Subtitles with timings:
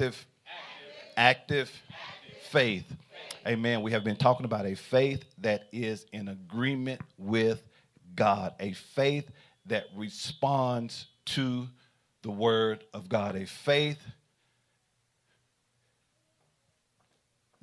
[0.00, 0.26] active,
[1.14, 1.70] active
[2.48, 2.90] faith.
[3.46, 3.82] Amen.
[3.82, 7.62] We have been talking about a faith that is in agreement with
[8.14, 9.30] God, a faith
[9.66, 11.68] that responds to
[12.22, 14.00] the word of God, a faith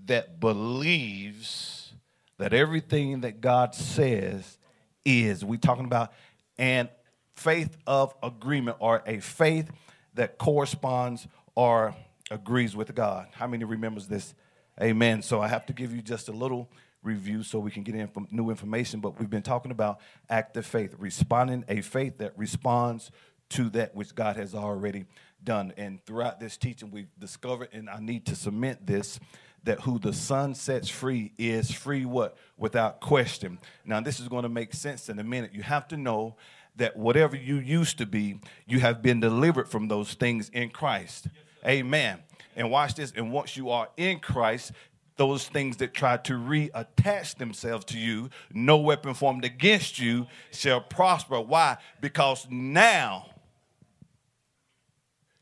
[0.05, 1.91] that believes
[2.37, 4.59] that everything that God says
[5.03, 5.43] is.
[5.43, 6.13] We're talking about
[6.59, 6.89] an
[7.35, 9.71] faith of agreement or a faith
[10.13, 11.95] that corresponds or
[12.29, 13.27] agrees with God.
[13.33, 14.33] How many remembers this?
[14.81, 15.21] Amen.
[15.21, 16.69] So I have to give you just a little
[17.03, 18.99] review so we can get in from new information.
[18.99, 23.11] But we've been talking about active faith, responding a faith that responds
[23.49, 25.05] to that which God has already
[25.43, 25.73] done.
[25.77, 29.19] And throughout this teaching, we've discovered, and I need to cement this,
[29.63, 32.37] that who the Son sets free is free what?
[32.57, 33.59] Without question.
[33.85, 35.53] Now, this is going to make sense in a minute.
[35.53, 36.35] You have to know
[36.75, 41.27] that whatever you used to be, you have been delivered from those things in Christ.
[41.67, 42.19] Amen.
[42.55, 43.11] And watch this.
[43.15, 44.71] And once you are in Christ,
[45.17, 50.79] those things that try to reattach themselves to you, no weapon formed against you shall
[50.79, 51.41] prosper.
[51.41, 51.77] Why?
[51.99, 53.25] Because now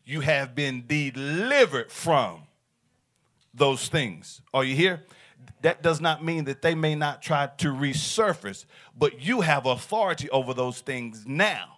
[0.05, 2.43] you have been delivered from
[3.53, 4.41] those things.
[4.53, 5.03] Are you here?
[5.61, 8.65] That does not mean that they may not try to resurface,
[8.97, 11.74] but you have authority over those things now.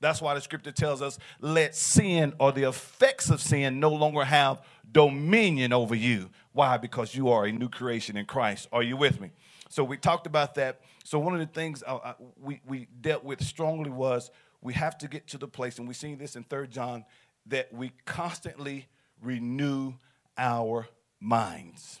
[0.00, 4.24] That's why the scripture tells us, let sin or the effects of sin no longer
[4.24, 6.30] have dominion over you.
[6.52, 6.76] Why?
[6.76, 8.68] Because you are a new creation in Christ.
[8.72, 9.30] Are you with me?
[9.68, 10.80] So we talked about that.
[11.04, 14.96] So one of the things uh, uh we, we dealt with strongly was we have
[14.98, 17.04] to get to the place, and we see this in Third John,
[17.46, 18.86] that we constantly
[19.22, 19.94] renew
[20.36, 20.88] our
[21.20, 22.00] minds.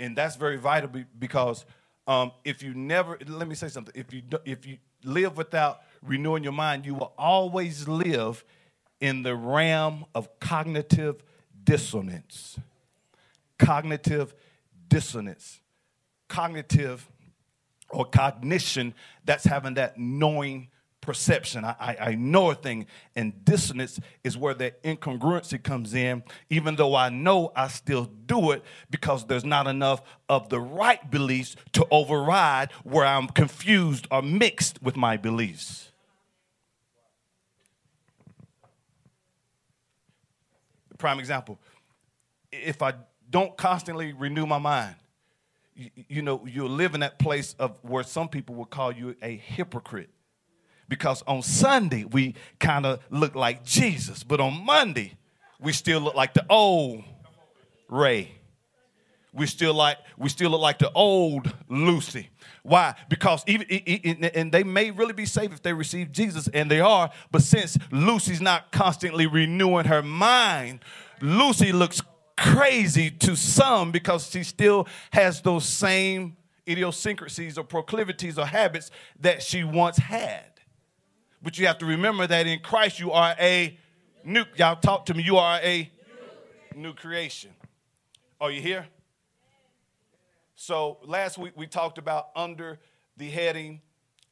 [0.00, 1.64] And that's very vital because
[2.06, 3.92] um, if you never, let me say something.
[3.94, 8.44] If you if you live without renewing your mind, you will always live
[9.00, 11.22] in the realm of cognitive
[11.64, 12.58] dissonance.
[13.58, 14.34] Cognitive
[14.88, 15.60] dissonance.
[16.28, 17.08] Cognitive
[17.90, 18.94] or cognition,
[19.24, 20.68] that's having that knowing
[21.00, 21.64] perception.
[21.64, 22.86] I, I, I, know a thing.
[23.16, 26.22] And dissonance is where that incongruency comes in.
[26.50, 31.10] Even though I know, I still do it because there's not enough of the right
[31.10, 35.92] beliefs to override where I'm confused or mixed with my beliefs.
[40.98, 41.58] Prime example
[42.50, 42.94] if I
[43.30, 44.94] don't constantly renew my mind,
[45.74, 49.14] you, you know, you'll live in that place of where some people will call you
[49.22, 50.10] a hypocrite
[50.88, 55.14] because on Sunday we kind of look like Jesus, but on Monday
[55.60, 57.04] we still look like the old
[57.88, 58.32] Ray.
[59.32, 62.30] We still like we still look like the old Lucy.
[62.62, 62.94] Why?
[63.08, 63.66] Because even
[64.34, 67.10] and they may really be safe if they receive Jesus, and they are.
[67.30, 70.80] But since Lucy's not constantly renewing her mind,
[71.20, 72.00] Lucy looks
[72.36, 76.36] crazy to some because she still has those same
[76.68, 80.44] idiosyncrasies or proclivities or habits that she once had.
[81.42, 83.78] But you have to remember that in Christ you are a
[84.24, 85.90] new, y'all talk to me, you are a
[86.74, 87.50] new creation.
[88.40, 88.86] Are you here?
[90.54, 92.78] So last week we talked about under
[93.16, 93.80] the heading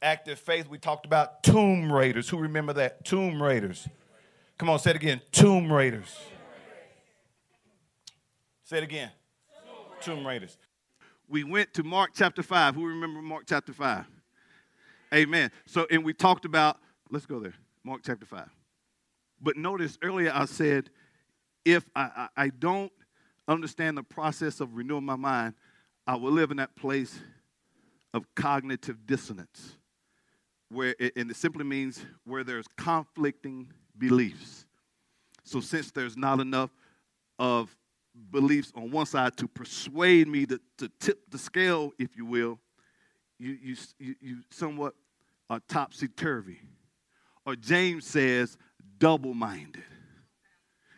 [0.01, 2.29] active faith, we talked about tomb raiders.
[2.29, 3.03] Who remember that?
[3.05, 3.87] Tomb raiders.
[4.57, 5.21] Come on, say it again.
[5.31, 6.15] Tomb raiders.
[8.63, 9.11] Say it again.
[10.01, 10.57] Tomb raiders.
[11.29, 12.75] We went to Mark chapter 5.
[12.75, 14.05] Who remember Mark chapter 5?
[15.13, 15.51] Amen.
[15.65, 16.77] So, and we talked about
[17.09, 17.53] Let's go there.
[17.83, 18.49] Mark chapter 5.
[19.41, 20.89] But notice earlier I said,
[21.63, 22.91] if I, I, I don't
[23.47, 25.53] understand the process of renewing my mind,
[26.05, 27.17] I will live in that place
[28.13, 29.77] of cognitive dissonance,
[30.69, 34.65] where it, and it simply means where there's conflicting beliefs.
[35.43, 36.71] So since there's not enough
[37.39, 37.75] of
[38.31, 42.59] beliefs on one side to persuade me to, to tip the scale, if you will,
[43.37, 44.93] you, you, you, you somewhat
[45.49, 46.59] are topsy turvy
[47.47, 48.57] or James says,
[48.99, 49.83] double minded.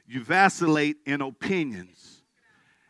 [0.08, 2.24] You vacillate in opinions.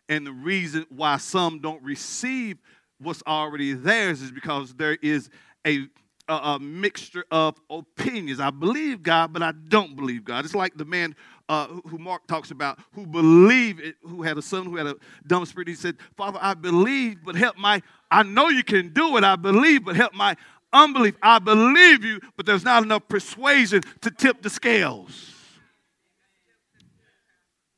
[0.07, 2.57] And the reason why some don't receive
[2.99, 5.29] what's already theirs is because there is
[5.67, 5.87] a,
[6.29, 8.39] a, a mixture of opinions.
[8.39, 10.45] I believe God, but I don't believe God.
[10.45, 11.13] It's like the man
[11.49, 14.95] uh, who Mark talks about who believed, it, who had a son who had a
[15.27, 15.67] dumb spirit.
[15.67, 19.25] He said, Father, I believe, but help my, I know you can do it.
[19.25, 20.37] I believe, but help my
[20.73, 21.15] unbelief.
[21.21, 25.33] I believe you, but there's not enough persuasion to tip the scales.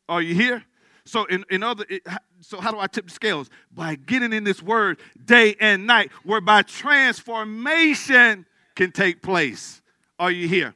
[0.09, 0.63] Are you here?
[1.05, 2.05] So in, in other it,
[2.41, 3.49] so how do I tip the scales?
[3.71, 8.45] By getting in this word day and night, whereby transformation
[8.75, 9.81] can take place.
[10.19, 10.75] Are you here?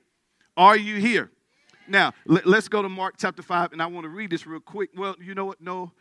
[0.58, 1.32] Are you here?
[1.88, 4.60] Now, let, us go to Mark chapter 5, and I want to read this real
[4.60, 4.90] quick.
[4.96, 5.62] Well, you know what?
[5.62, 5.92] No.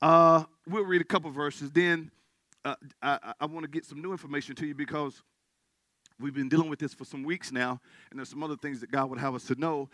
[0.00, 1.72] Uh, we'll read a couple verses.
[1.72, 2.10] Then
[2.64, 5.22] uh, I, I want to get some new information to you because
[6.20, 7.80] we've been dealing with this for some weeks now,
[8.10, 9.88] and there's some other things that God would have us to know.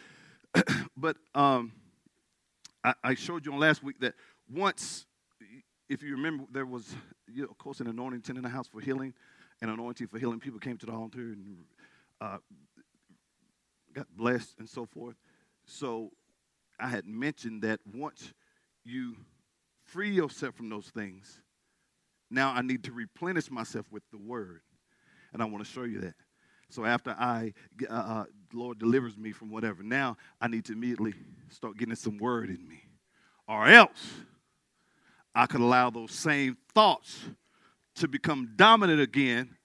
[0.97, 1.73] but um,
[2.82, 4.15] I, I, showed you on last week that
[4.53, 5.06] once,
[5.88, 6.94] if you remember, there was,
[7.32, 9.15] you know, of course, an anointing in the house for healing,
[9.61, 10.38] an anointing for healing.
[10.38, 11.56] People came to the altar and
[12.21, 12.38] uh,
[13.93, 15.17] got blessed and so forth.
[15.67, 16.11] So
[16.79, 18.32] I had mentioned that once
[18.85, 19.17] you
[19.85, 21.41] free yourself from those things,
[22.31, 24.61] now I need to replenish myself with the word.
[25.35, 26.15] And I want to show you that.
[26.71, 27.53] So after I,
[27.91, 31.13] uh, uh, Lord delivers me from whatever, now I need to immediately
[31.51, 32.81] start getting some word in me.
[33.47, 34.15] Or else
[35.35, 37.27] I could allow those same thoughts
[37.97, 39.57] to become dominant again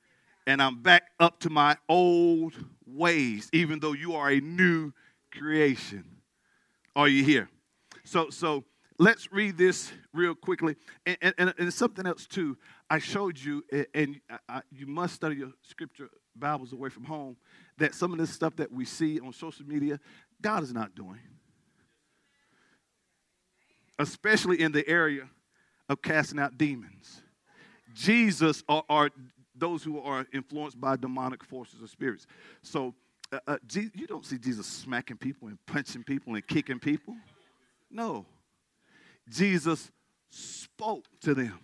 [0.50, 4.94] and I'm back up to my old ways, even though you are a new
[5.32, 6.04] creation.
[6.96, 7.50] Are you here?
[8.04, 8.64] So, so
[8.98, 10.76] let's read this real quickly.
[11.06, 12.58] And, and, and something else, too.
[12.90, 13.64] I showed you,
[13.94, 17.38] and I, you must study your scripture Bibles away from home,
[17.78, 20.00] that some of this stuff that we see on social media,
[20.42, 21.20] God is not doing.
[23.98, 25.30] Especially in the area
[25.90, 27.22] of casting out demons.
[27.94, 29.10] Jesus are, or
[29.56, 32.26] those who are influenced by demonic forces or spirits.
[32.62, 32.96] So
[33.32, 37.16] uh, uh, you don't see Jesus smacking people and punching people and kicking people.
[37.92, 38.26] No.
[39.30, 39.92] Jesus
[40.30, 41.60] spoke to them.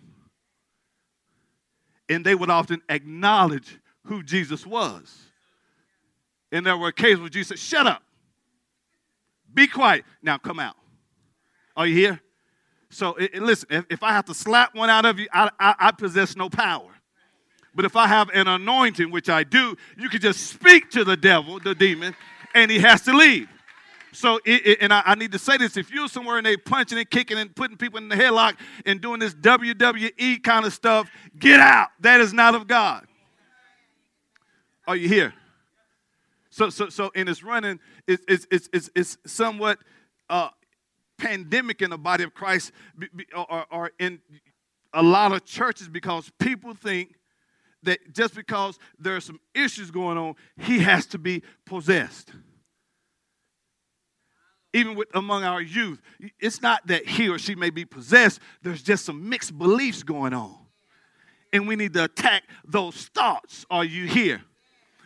[2.08, 5.16] And they would often acknowledge who Jesus was.
[6.52, 8.02] And there were occasions where Jesus said, Shut up.
[9.52, 10.04] Be quiet.
[10.22, 10.76] Now come out.
[11.76, 12.20] Are you here?
[12.90, 15.74] So it, listen, if, if, I have to slap one out of you, I, I,
[15.78, 16.90] I possess no power.
[17.74, 21.16] But if I have an anointing, which I do, you can just speak to the
[21.16, 22.14] devil, the demon,
[22.54, 23.48] and he has to leave.
[24.16, 26.56] So, it, it, and I, I, need to say this: if you're somewhere and they
[26.56, 30.72] punching and kicking and putting people in the headlock and doing this WWE kind of
[30.72, 31.88] stuff, get out.
[32.00, 33.06] That is not of God.
[34.88, 35.34] Are you here?
[36.48, 39.80] So, so, so, in this running, it's it's it's it's, it's somewhat
[40.30, 40.48] uh,
[41.18, 42.72] pandemic in the body of Christ,
[43.36, 44.18] or, or in
[44.94, 47.16] a lot of churches because people think
[47.82, 52.32] that just because there are some issues going on, he has to be possessed.
[54.72, 56.00] Even with among our youth,
[56.38, 60.34] it's not that he or she may be possessed, there's just some mixed beliefs going
[60.34, 60.54] on.
[61.52, 63.64] And we need to attack those thoughts.
[63.70, 64.42] Are you here?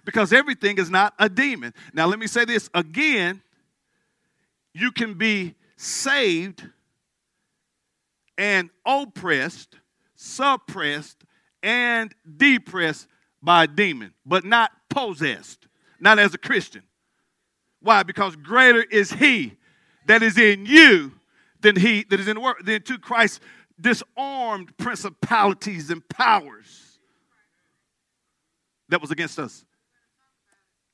[0.04, 1.74] Because everything is not a demon.
[1.92, 3.42] Now, let me say this again
[4.72, 6.68] you can be saved
[8.38, 9.76] and oppressed,
[10.16, 11.24] suppressed,
[11.62, 13.06] and depressed
[13.42, 15.66] by a demon, but not possessed,
[15.98, 16.82] not as a Christian.
[17.80, 18.02] Why?
[18.02, 19.56] Because greater is he
[20.06, 21.12] that is in you
[21.60, 22.56] than he that is in the world.
[22.64, 23.40] Then to Christ
[23.80, 26.98] disarmed principalities and powers
[28.88, 29.64] that was against us.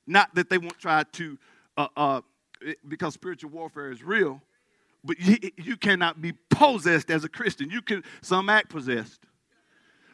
[0.07, 1.39] Not that they won't try to,
[1.77, 2.21] uh, uh,
[2.87, 4.41] because spiritual warfare is real,
[5.03, 7.71] but you, you cannot be possessed as a Christian.
[7.71, 9.27] You can, some act possessed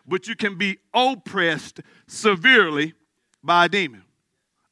[0.07, 2.95] but you can be oppressed severely
[3.43, 4.03] by a demon.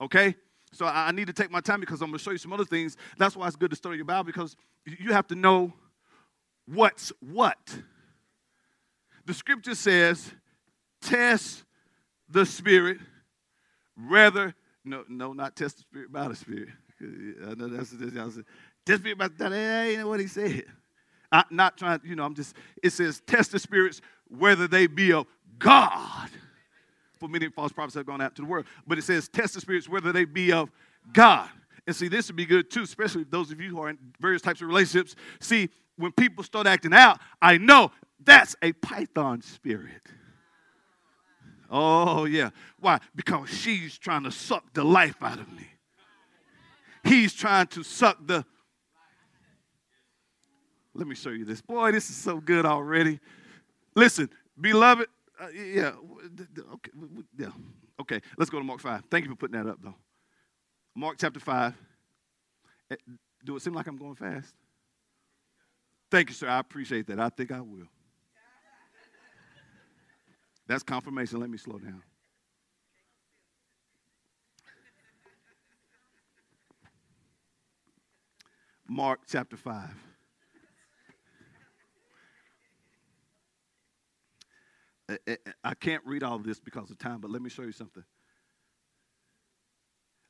[0.00, 0.34] Okay?
[0.72, 2.64] So I need to take my time because I'm going to show you some other
[2.64, 2.96] things.
[3.18, 5.72] That's why it's good to study your Bible because you have to know
[6.66, 7.58] what's what.
[9.26, 10.32] The scripture says,
[11.02, 11.64] test
[12.28, 12.98] the spirit,
[13.96, 16.68] rather, no, no, not test the spirit by the spirit.
[17.00, 18.34] I know that's, that's, that's
[18.86, 20.64] test the spirit by that ain't what he said.
[21.32, 25.12] I'm not trying, you know, I'm just, it says, test the spirits whether they be
[25.12, 25.26] of
[25.58, 26.30] God.
[27.20, 28.64] For many false prophets have gone out to the world.
[28.86, 30.70] But it says, test the spirits whether they be of
[31.12, 31.48] God.
[31.86, 34.42] And see, this would be good too, especially those of you who are in various
[34.42, 35.14] types of relationships.
[35.38, 37.92] See, when people start acting out, I know
[38.24, 40.02] that's a python spirit.
[41.70, 42.50] Oh, yeah.
[42.80, 42.98] Why?
[43.14, 45.66] Because she's trying to suck the life out of me.
[47.04, 48.44] He's trying to suck the
[50.94, 51.62] let me show you this.
[51.62, 53.20] Boy, this is so good already.
[53.94, 54.28] Listen,
[54.60, 55.06] beloved,
[55.40, 55.92] uh, yeah,
[56.74, 56.90] okay,
[57.38, 57.50] yeah,
[58.00, 58.20] okay.
[58.36, 59.02] Let's go to Mark five.
[59.10, 59.94] Thank you for putting that up, though.
[60.94, 61.74] Mark chapter five.
[62.90, 62.96] Eh,
[63.44, 64.54] do it seem like I'm going fast?
[66.10, 66.48] Thank you, sir.
[66.48, 67.20] I appreciate that.
[67.20, 67.86] I think I will.
[70.66, 71.40] That's confirmation.
[71.40, 72.02] Let me slow down.
[78.90, 80.09] Mark chapter 5.
[85.10, 87.50] Eh, eh, eh, I can't read all of this because of time, but let me
[87.50, 88.04] show you something.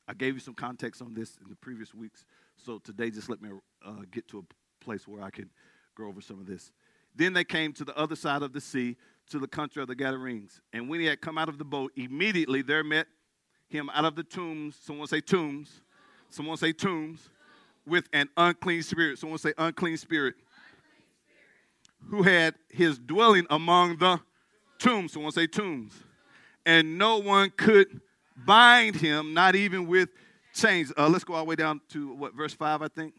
[0.07, 2.25] I gave you some context on this in the previous weeks.
[2.57, 3.49] So today, just let me
[3.85, 5.51] uh, get to a place where I can
[5.95, 6.71] go over some of this.
[7.15, 8.97] Then they came to the other side of the sea,
[9.29, 10.61] to the country of the Gadarenes.
[10.73, 13.05] And when he had come out of the boat, immediately there met
[13.69, 14.75] him out of the tombs.
[14.81, 15.81] Someone say tombs.
[16.29, 17.29] Someone say tombs.
[17.85, 19.19] With an unclean spirit.
[19.19, 20.35] Someone say unclean spirit.
[22.07, 24.19] Who had his dwelling among the
[24.81, 25.13] tombs.
[25.13, 25.93] Someone say tombs.
[26.65, 28.01] And no one could
[28.45, 30.09] bind him, not even with
[30.53, 30.91] chains.
[30.97, 33.13] Uh, let's go all the way down to what, verse 5, I think.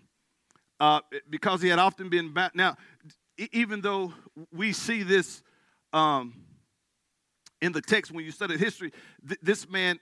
[0.78, 1.00] Uh,
[1.30, 2.52] because he had often been bound.
[2.54, 2.76] Now,
[3.52, 4.12] even though
[4.52, 5.42] we see this
[5.92, 6.34] um,
[7.60, 8.92] in the text when you study history,
[9.26, 9.98] th- this man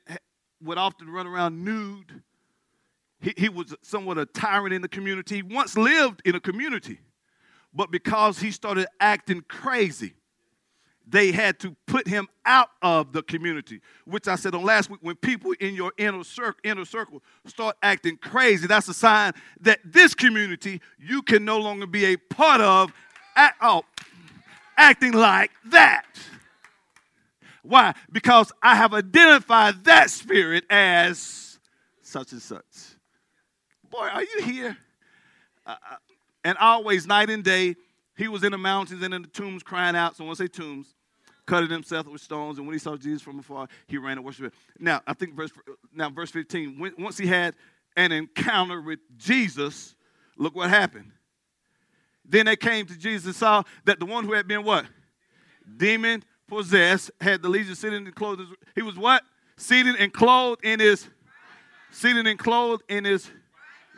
[0.62, 2.23] would often run around nude.
[3.21, 5.37] He, he was somewhat a tyrant in the community.
[5.37, 7.00] He once lived in a community,
[7.75, 10.14] but because he started acting crazy,
[11.11, 15.00] they had to put him out of the community, which I said on last week.
[15.02, 19.81] When people in your inner circle, inner circle start acting crazy, that's a sign that
[19.85, 22.93] this community you can no longer be a part of
[23.37, 23.85] at all,
[24.76, 26.07] acting like that.
[27.62, 27.95] Why?
[28.11, 31.59] Because I have identified that spirit as
[32.02, 32.64] such and such.
[33.90, 34.76] Boy, are you here?
[35.67, 35.97] Uh, uh
[36.43, 37.76] and always, night and day,
[38.17, 40.17] he was in the mountains and in the tombs crying out.
[40.17, 40.95] Someone say tombs.
[41.50, 44.54] Cutting himself with stones, and when he saw Jesus from afar, he ran and worshiped.
[44.54, 44.61] him.
[44.78, 45.50] Now, I think verse
[45.92, 46.78] now verse 15.
[46.78, 47.57] When, once he had
[47.97, 49.97] an encounter with Jesus,
[50.38, 51.11] look what happened.
[52.25, 54.85] Then they came to Jesus and saw that the one who had been what?
[55.76, 58.42] Demon possessed, had the legion sitting and clothed.
[58.76, 59.25] He was what?
[59.57, 61.09] Seated and clothed in his
[61.90, 63.28] seated and clothed in his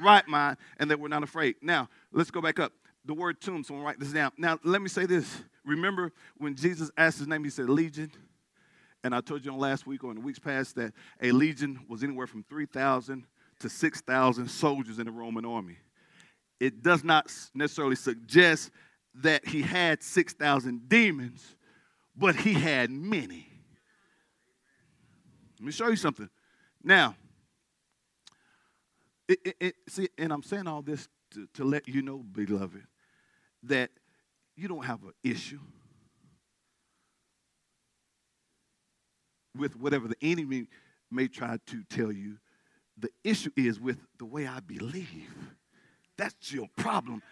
[0.01, 1.57] right mind, and they were not afraid.
[1.61, 2.73] Now, let's go back up.
[3.05, 4.33] The word tomb, someone write this down.
[4.39, 5.43] Now, let me say this.
[5.65, 8.13] Remember when Jesus asked his name, he said legion?
[9.05, 11.81] And I told you on last week or in the weeks past that a legion
[11.89, 13.25] was anywhere from 3,000
[13.59, 15.79] to 6,000 soldiers in the Roman army
[16.63, 18.71] it does not necessarily suggest
[19.17, 21.57] that he had 6,000 demons,
[22.17, 23.49] but he had many.
[25.59, 26.31] Let me show you something.
[26.85, 27.17] Now,
[29.27, 32.85] it, it, it, see, and I'm saying all this to, to let you know, beloved,
[33.65, 33.91] that
[34.57, 35.61] you don't have an issue
[39.57, 40.67] with whatever the enemy
[41.11, 42.39] may try to tell you.
[42.99, 45.35] The issue is with the way I believe.
[46.17, 47.23] That's your problem.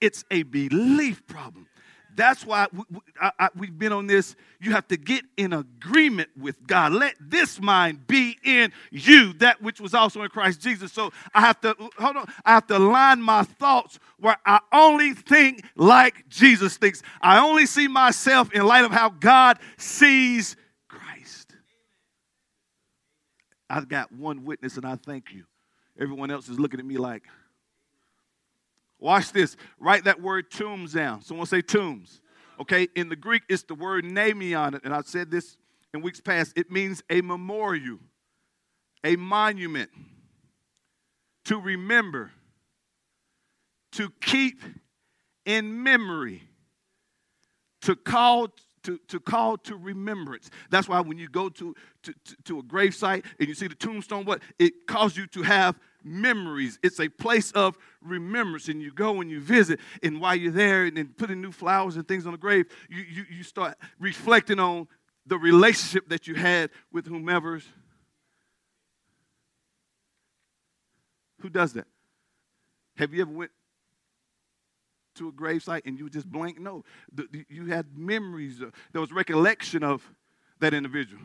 [0.00, 1.66] It's a belief problem.
[2.16, 4.34] That's why we, have been on this.
[4.60, 6.92] You have to get in agreement with God.
[6.92, 10.92] Let this mind be in you, that which was also in Christ Jesus.
[10.92, 12.26] So I have to hold on.
[12.44, 17.02] I have to align my thoughts where I only think like Jesus thinks.
[17.20, 20.56] I only see myself in light of how God sees
[20.88, 21.54] Christ.
[23.68, 25.44] I've got one witness, and I thank you.
[25.98, 27.22] Everyone else is looking at me like.
[29.00, 29.56] Watch this.
[29.78, 31.22] Write that word tombs down.
[31.22, 32.20] Someone say tombs.
[32.60, 35.56] Okay, in the Greek, it's the word namion, and I said this
[35.94, 36.52] in weeks past.
[36.56, 37.98] It means a memorial,
[39.02, 39.90] a monument,
[41.46, 42.30] to remember,
[43.92, 44.62] to keep
[45.46, 46.42] in memory,
[47.82, 48.48] to call
[48.82, 50.50] to, to call to remembrance.
[50.70, 53.66] That's why when you go to, to, to, to a grave site and you see
[53.66, 54.40] the tombstone, what?
[54.58, 56.78] It calls you to have memories.
[56.82, 58.68] It's a place of remembrance.
[58.68, 61.96] And you go and you visit, and while you're there and, and putting new flowers
[61.96, 64.88] and things on the grave, you, you, you start reflecting on
[65.26, 67.64] the relationship that you had with whomever's.
[71.40, 71.86] Who does that?
[72.96, 73.50] Have you ever went
[75.14, 76.60] to a gravesite and you just blank?
[76.60, 76.84] No.
[77.12, 78.60] The, the, you had memories.
[78.60, 80.02] Of, there was recollection of
[80.60, 81.22] that individual.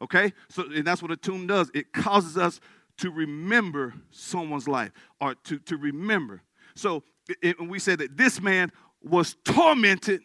[0.00, 0.32] Okay?
[0.48, 1.70] So, and that's what a tomb does.
[1.74, 2.60] It causes us
[2.98, 6.42] to remember someone's life or to, to remember.
[6.74, 7.02] So
[7.42, 10.22] it, we said that this man was tormented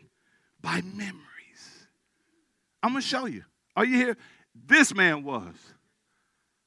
[0.61, 1.19] by memories.
[2.81, 3.43] I'm going to show you.
[3.75, 4.17] Are you here?
[4.65, 5.55] This man was.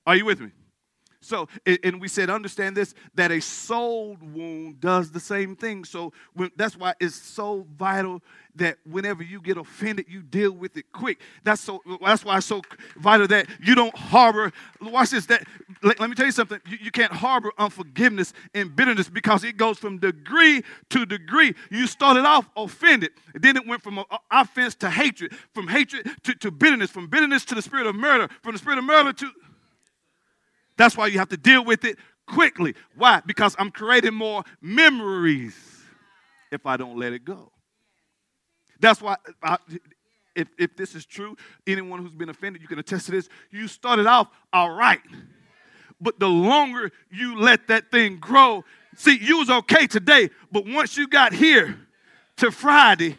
[0.07, 0.51] Are you with me?
[1.21, 5.85] So, and we said, understand this that a soul wound does the same thing.
[5.85, 8.23] So, when, that's why it's so vital
[8.57, 11.21] that whenever you get offended, you deal with it quick.
[11.45, 11.83] That's so.
[12.03, 12.63] That's why it's so
[12.97, 14.53] vital that you don't harbor.
[14.81, 15.27] Watch this.
[15.27, 15.47] That
[15.83, 16.61] let, let me tell you something.
[16.67, 21.55] You, you, can't harbor unforgiveness and bitterness because it goes from degree to degree.
[21.71, 26.51] You started off offended, then it went from offense to hatred, from hatred to, to
[26.51, 29.31] bitterness, from bitterness to the spirit of murder, from the spirit of murder to
[30.77, 32.75] that's why you have to deal with it quickly.
[32.97, 33.23] Why?
[33.25, 35.57] Because I'm creating more memories
[36.51, 37.53] if I don't let it go.
[38.81, 39.57] That's why, I,
[40.35, 43.29] if, if this is true, anyone who's been offended, you can attest to this.
[43.51, 45.01] You started off all right.
[46.01, 48.65] But the longer you let that thing grow,
[48.97, 51.79] see, you was okay today, but once you got here
[52.37, 53.17] to Friday,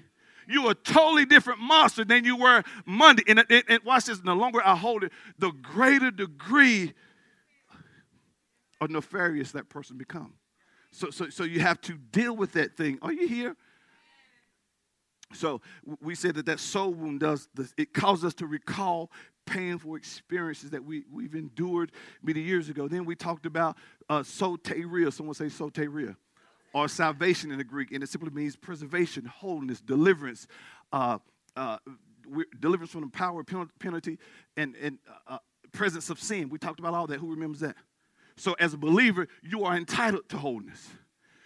[0.48, 3.24] you were a totally different monster than you were Monday.
[3.28, 6.94] And, and, and watch this, the longer I hold it, the greater degree
[8.82, 10.34] of nefarious that person become.
[10.92, 13.00] So, so, so you have to deal with that thing.
[13.02, 13.56] Are you here?
[15.34, 15.62] So
[16.02, 17.74] we said that that soul wound does this.
[17.78, 19.12] It causes us to recall
[19.46, 21.92] painful experiences that we, we've endured
[22.24, 22.88] many years ago.
[22.88, 23.78] Then we talked about
[24.10, 25.12] uh, soteria.
[25.12, 26.16] Someone say soteria.
[26.74, 27.92] Or salvation in the Greek.
[27.92, 30.48] And it simply means preservation, wholeness, deliverance,
[30.92, 31.18] uh,
[31.56, 31.78] uh,
[32.60, 34.20] deliverance from the power, penalty,
[34.58, 35.38] and, and uh, uh,
[35.72, 36.50] presence of sin.
[36.50, 37.20] We talked about all that.
[37.20, 37.76] Who remembers that?
[38.38, 40.90] So, as a believer, you are entitled to wholeness.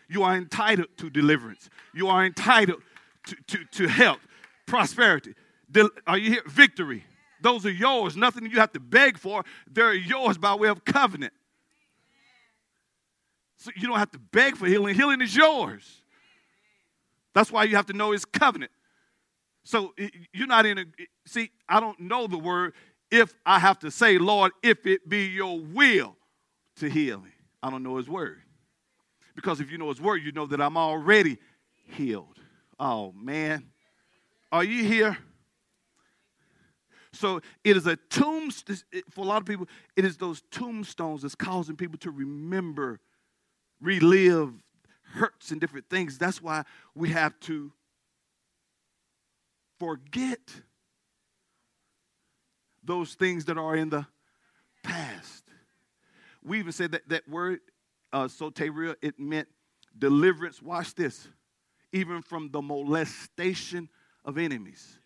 [0.10, 1.69] You are entitled to deliverance.
[1.93, 2.81] You are entitled
[3.27, 4.19] to, to, to help,
[4.65, 5.33] prosperity.
[6.05, 6.43] Are you here?
[6.48, 7.05] Victory.
[7.41, 8.17] Those are yours.
[8.17, 9.43] Nothing you have to beg for.
[9.71, 11.33] They're yours by way of covenant.
[13.57, 14.95] So you don't have to beg for healing.
[14.95, 16.01] Healing is yours.
[17.33, 18.71] That's why you have to know his covenant.
[19.63, 19.93] So
[20.33, 20.86] you're not in a,
[21.25, 22.74] see, I don't know the word
[23.10, 26.15] if I have to say, Lord, if it be your will
[26.81, 27.29] to heal me.
[27.63, 28.41] I don't know his word.
[29.35, 31.38] Because if you know his word, you know that I'm already
[31.85, 32.38] healed.
[32.79, 33.69] Oh, man.
[34.51, 35.17] Are you here?
[37.13, 38.50] So it is a tomb,
[39.09, 43.00] for a lot of people, it is those tombstones that's causing people to remember,
[43.79, 44.53] relive
[45.13, 46.17] hurts and different things.
[46.17, 46.63] That's why
[46.95, 47.71] we have to
[49.79, 50.39] forget
[52.83, 54.07] those things that are in the
[54.83, 55.40] past.
[56.43, 57.60] We even said that that word,
[58.12, 59.48] uh, soteria, it meant
[59.98, 60.62] deliverance.
[60.62, 61.27] Watch this
[61.93, 63.89] even from the molestation
[64.25, 64.98] of enemies.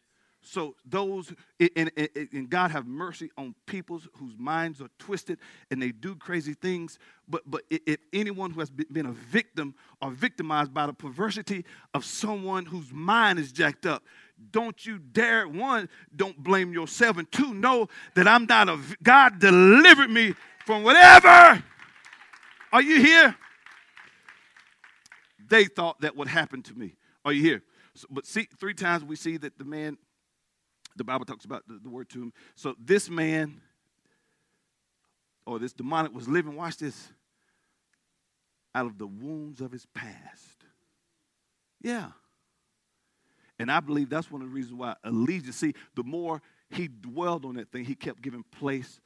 [0.48, 5.40] So those and, and, and, God have mercy on peoples whose minds are twisted
[5.72, 7.00] and they do crazy things.
[7.28, 9.74] But but if anyone who has been a victim
[10.04, 11.66] or victimized by the perversity
[11.96, 14.04] of someone whose mind is jacked up,
[14.52, 19.40] don't you dare one don't blame yourself and two know that I'm not a God
[19.40, 21.64] delivered me from whatever.
[22.72, 23.36] Are you here?
[25.50, 26.96] they thought that would happen to me.
[27.24, 27.62] Are you here?
[27.94, 29.98] So, but see, three times we see that the man,
[30.96, 32.34] the Bible talks about the, the word tomb.
[32.56, 33.62] So this man,
[35.46, 37.10] or this demoniac, was living, watch this,
[38.74, 40.66] out of the wounds of his past.
[41.82, 42.08] Yeah.
[43.58, 46.88] And I believe that's one of the reasons why a legion, see, the more he
[46.88, 49.00] dwelled on that thing, he kept giving place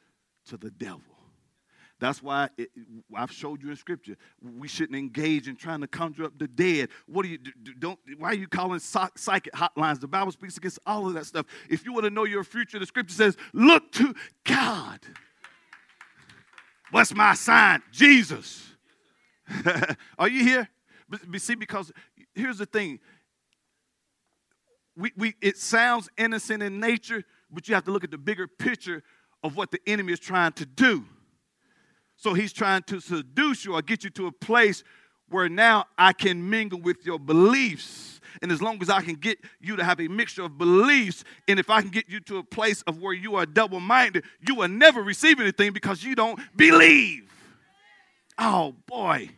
[0.48, 1.02] to the devil.
[2.00, 2.70] That's why it,
[3.14, 4.16] I've showed you in Scripture.
[4.42, 6.90] We shouldn't engage in trying to conjure up the dead.
[7.08, 7.52] What do you do?
[7.78, 8.00] Don't?
[8.18, 10.00] Why are you calling psychic hotlines?
[10.00, 11.46] The Bible speaks against all of that stuff.
[11.70, 15.00] If you want to know your future, the Scripture says, "Look to God."
[16.92, 17.84] What's my sign?
[17.92, 18.66] Jesus.
[20.18, 20.70] are you here?
[21.08, 21.92] But, but see, because
[22.34, 23.00] here's the thing.
[24.96, 28.48] We, we, it sounds innocent in nature, but you have to look at the bigger
[28.48, 29.04] picture
[29.44, 31.06] of what the enemy is trying to do.
[32.20, 34.84] So he's trying to seduce you or get you to a place
[35.30, 38.20] where now I can mingle with your beliefs.
[38.42, 41.62] And as long as I can get you to have a mixture of beliefs, and
[41.62, 44.56] if I can get you to a place of where you are double minded, you
[44.56, 47.32] will never receive anything because you don't believe.
[48.38, 49.30] Oh, boy.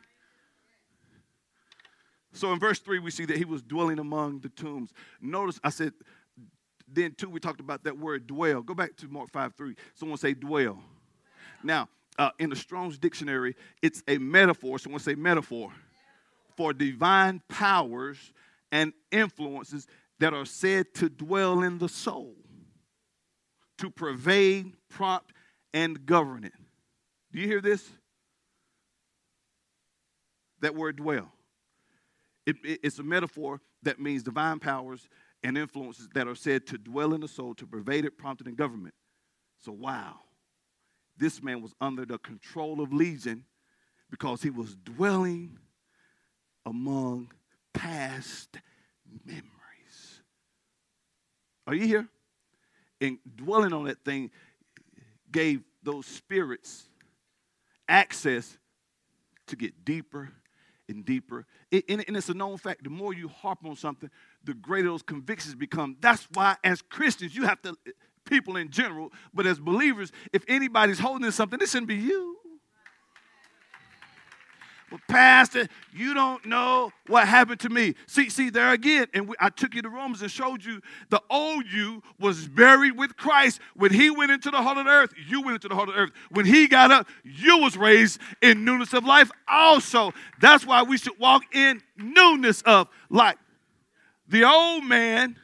[2.34, 4.92] So in verse 3, we see that he was dwelling among the tombs.
[5.22, 5.94] Notice I said,
[6.88, 8.64] then too, we talked about that word dwell.
[8.64, 9.76] Go back to Mark 5 3.
[9.94, 10.82] Someone say dwell.
[11.64, 14.80] Now, uh, in the Strong's dictionary, it's a metaphor.
[14.80, 15.72] Someone say metaphor
[16.58, 18.34] for divine powers
[18.72, 19.88] and influences
[20.20, 22.36] that are said to dwell in the soul,
[23.78, 25.34] to pervade, prompt,
[25.74, 26.54] and govern it.
[27.32, 27.90] Do you hear this?
[30.60, 31.32] That word dwell.
[32.46, 35.08] It, it, it's a metaphor that means divine powers
[35.44, 38.48] and influences that are said to dwell in the soul, to pervade it, prompt it,
[38.48, 38.94] and government.
[39.60, 40.20] So, wow
[41.22, 43.46] this man was under the control of Legion
[44.10, 45.60] because he was dwelling
[46.66, 47.32] among
[47.74, 48.58] past
[49.24, 49.44] memories.
[51.68, 52.08] Are you here?
[53.00, 54.32] And dwelling on that thing
[55.32, 56.86] gave those spirits
[57.88, 58.58] access
[59.48, 60.32] to get deeper
[60.90, 61.46] and deeper.
[61.72, 64.10] and it's a known fact the more you harp on something,
[64.44, 65.98] the greater those convictions become.
[66.00, 67.76] That's why, as Christians, you have to
[68.26, 72.38] people in general, but as believers, if anybody's holding something, it shouldn't be you.
[74.92, 77.96] But Pastor, you don't know what happened to me.
[78.08, 81.22] See, see there again, and we, I took you to Romans and showed you the
[81.30, 83.62] old you was buried with Christ.
[83.74, 85.96] When he went into the heart of the earth, you went into the heart of
[85.96, 86.12] the earth.
[86.32, 90.12] When he got up, you was raised in newness of life also.
[90.42, 93.38] That's why we should walk in newness of life.
[94.28, 95.38] The old man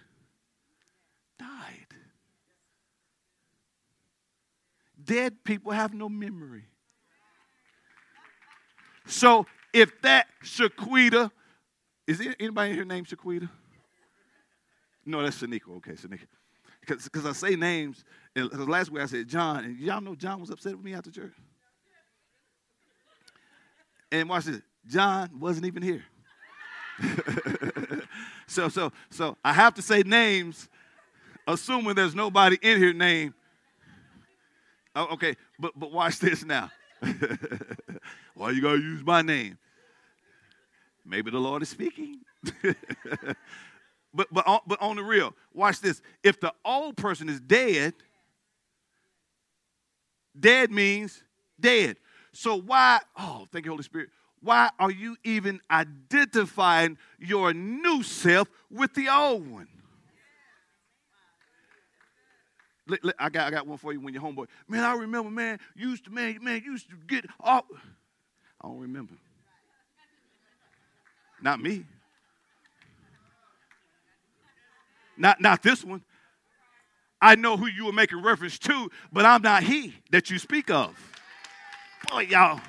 [5.08, 6.66] Dead people have no memory.
[9.08, 11.32] So if that Shaquita,
[12.06, 13.50] is anybody here named Shaquita?
[15.06, 15.70] No, that's Shanika.
[15.78, 16.28] Okay, Shanika.
[16.86, 18.04] Because I say names,
[18.36, 21.10] and last week I said John, and y'all know John was upset with me after
[21.10, 21.34] church.
[24.12, 26.04] And watch this, John wasn't even here.
[28.48, 30.70] so, so, so I have to say names,
[31.48, 33.34] assuming there's nobody in here named.
[34.98, 36.72] Oh, okay, but but watch this now.
[38.34, 39.60] Why you gotta use my name?
[41.06, 42.22] Maybe the Lord is speaking.
[44.12, 46.02] but but on, but on the real, watch this.
[46.24, 47.94] If the old person is dead,
[50.38, 51.22] dead means
[51.60, 51.98] dead.
[52.32, 53.00] So why?
[53.16, 54.10] Oh, thank you, Holy Spirit.
[54.42, 59.68] Why are you even identifying your new self with the old one?
[63.20, 64.48] I got, I got one for you when you're homeboy.
[64.68, 67.66] Man, I remember, man, used to, man, man, used to get off.
[68.62, 69.14] I don't remember.
[71.42, 71.86] Not me.
[75.18, 76.04] Not, not this one.
[77.22, 80.70] I know who you were making reference to, but I'm not he that you speak
[80.70, 80.96] of.
[82.10, 82.62] Boy, y'all.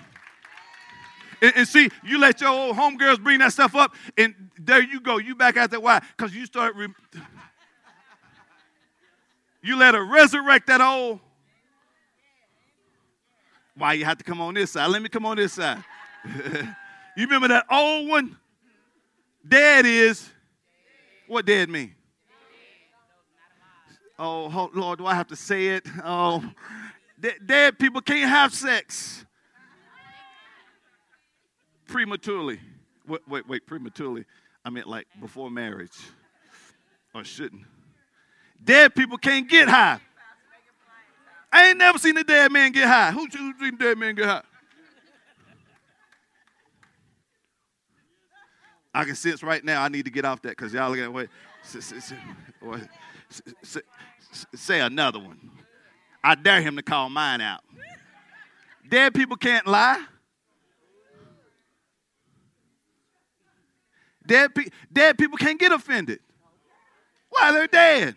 [1.41, 5.01] And, and, see, you let your old homegirls bring that stuff up, and there you
[5.01, 5.19] go.
[5.19, 5.79] You back out there.
[5.79, 6.01] Why?
[6.17, 6.75] Because you start.
[6.75, 6.89] Re-
[9.63, 11.21] you let her resurrect that old.
[13.75, 14.87] Why you have to come on this side?
[14.89, 15.83] Let me come on this side.
[17.17, 18.37] you remember that old one?
[19.47, 20.29] Dead is
[21.27, 21.95] what dead mean?
[24.19, 25.87] Oh, Lord, do I have to say it?
[26.05, 26.43] Oh,
[27.47, 29.25] dead people can't have sex
[31.87, 32.61] prematurely.
[33.07, 34.25] Wait, wait, wait, prematurely.
[34.65, 35.97] I meant like before marriage,
[37.15, 37.63] or shouldn't.
[38.63, 40.01] Dead people can't get high.
[41.51, 43.11] I ain't never seen a dead man get high.
[43.11, 44.43] Who's who seen a dead man get high?
[48.93, 50.95] I can sense right now I need to get off that because y'all.
[53.63, 53.81] Say,
[54.55, 55.39] say another one.
[56.23, 57.61] I dare him to call mine out.
[58.89, 60.05] Dead people can't lie.
[64.27, 66.21] Dead, pe- dead people can't get offended.
[67.31, 67.53] Why?
[67.53, 68.17] They're dead.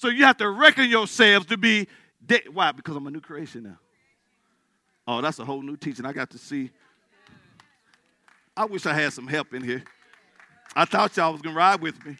[0.00, 1.86] So you have to reckon yourselves to be
[2.24, 2.44] dead.
[2.50, 2.72] Why?
[2.72, 3.78] Because I'm a new creation now.
[5.06, 6.06] Oh, that's a whole new teaching.
[6.06, 6.70] I got to see.
[8.56, 9.84] I wish I had some help in here.
[10.74, 12.16] I thought y'all was gonna ride with me.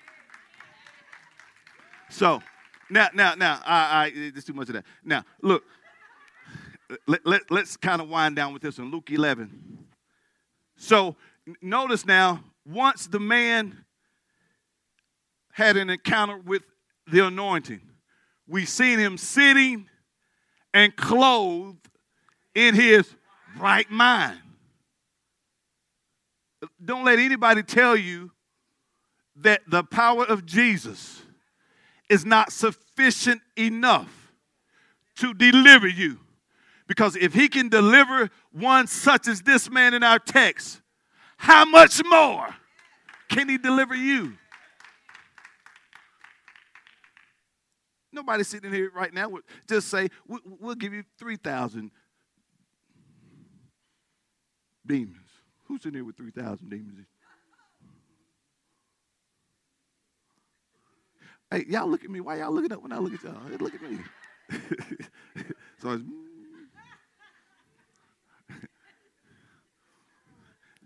[2.11, 2.43] So
[2.91, 4.85] now, now, now, I, I there's too much of that.
[5.03, 5.65] Now, look,
[7.07, 9.87] let, let, let's kind of wind down with this in Luke 11.
[10.77, 11.17] So
[11.63, 13.87] notice now, once the man
[15.53, 16.65] had an encounter with
[17.11, 17.81] the anointing.
[18.47, 19.87] We've seen him sitting
[20.75, 21.89] and clothed
[22.55, 23.15] in his
[23.59, 24.39] right mind.
[26.85, 28.31] Don't let anybody tell you
[29.37, 31.23] that the power of Jesus
[32.09, 34.33] is not sufficient enough
[35.17, 36.19] to deliver you.
[36.87, 40.81] Because if he can deliver one such as this man in our text,
[41.37, 42.49] how much more
[43.29, 44.33] can he deliver you?
[48.13, 51.91] Nobody sitting here right now would just say, we'll give you 3,000
[54.87, 55.17] demons.
[55.67, 57.07] Who's in here with 3,000 demons?
[61.51, 62.21] Hey, y'all look at me.
[62.21, 63.41] Why y'all looking up when I look at y'all?
[63.49, 63.99] Hey, look at me.
[65.79, 66.01] so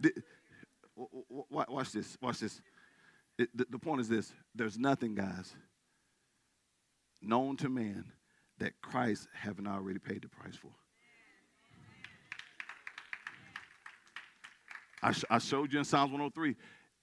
[0.03, 0.15] it's,
[1.51, 2.17] watch this.
[2.21, 2.61] Watch this.
[3.39, 5.55] It, the, the point is this there's nothing, guys,
[7.27, 8.05] known to man
[8.59, 10.71] that Christ haven't already paid the price for.
[15.03, 16.57] I, sh- I showed you in Psalms 103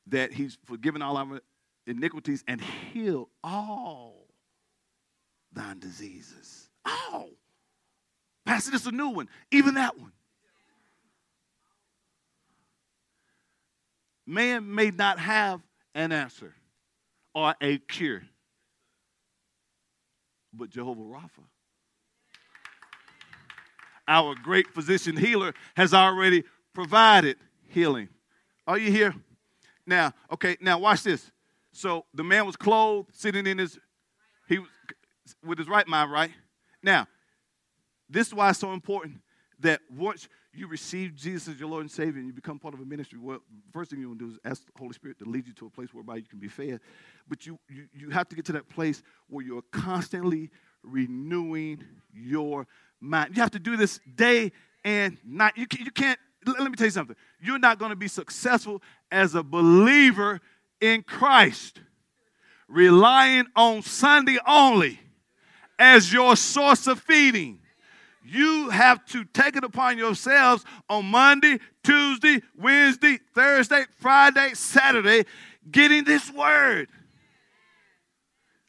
[0.08, 1.42] that he's forgiven all our
[1.86, 4.28] iniquities and healed all
[5.54, 6.70] thine diseases.
[6.86, 7.30] Oh,
[8.46, 9.30] Pastor, this is a new one.
[9.52, 10.12] Even that one.
[14.26, 15.62] Man may not have
[15.94, 16.56] an answer
[17.36, 18.24] or a cure
[20.54, 21.44] but Jehovah Rapha.
[24.08, 27.38] our great physician healer, has already provided
[27.70, 28.10] healing.
[28.68, 29.16] Are you here?
[29.86, 31.32] Now, okay, now watch this.
[31.72, 33.80] So the man was clothed, sitting in his,
[34.48, 34.70] he was
[35.44, 36.32] with his right mind, right?
[36.84, 37.08] Now,
[38.10, 39.22] this is why it's so important
[39.60, 42.82] that once you receive Jesus as your Lord and Savior and you become part of
[42.82, 43.40] a ministry, well,
[43.72, 45.66] first thing you want to do is ask the Holy Spirit to lead you to
[45.66, 46.82] a place whereby you can be fed.
[47.28, 50.50] But you, you, you have to get to that place where you're constantly
[50.84, 51.84] renewing
[52.14, 52.68] your
[53.00, 53.36] mind.
[53.36, 54.52] You have to do this day
[54.84, 55.54] and night.
[55.56, 57.16] You, can, you can't, let me tell you something.
[57.40, 60.42] You're not going to be successful as a believer
[60.82, 61.80] in Christ,
[62.68, 65.00] relying on Sunday only
[65.80, 67.60] as your source of feeding
[68.24, 75.26] you have to take it upon yourselves on Monday, Tuesday, Wednesday, Thursday, Friday, Saturday,
[75.70, 76.88] getting this word.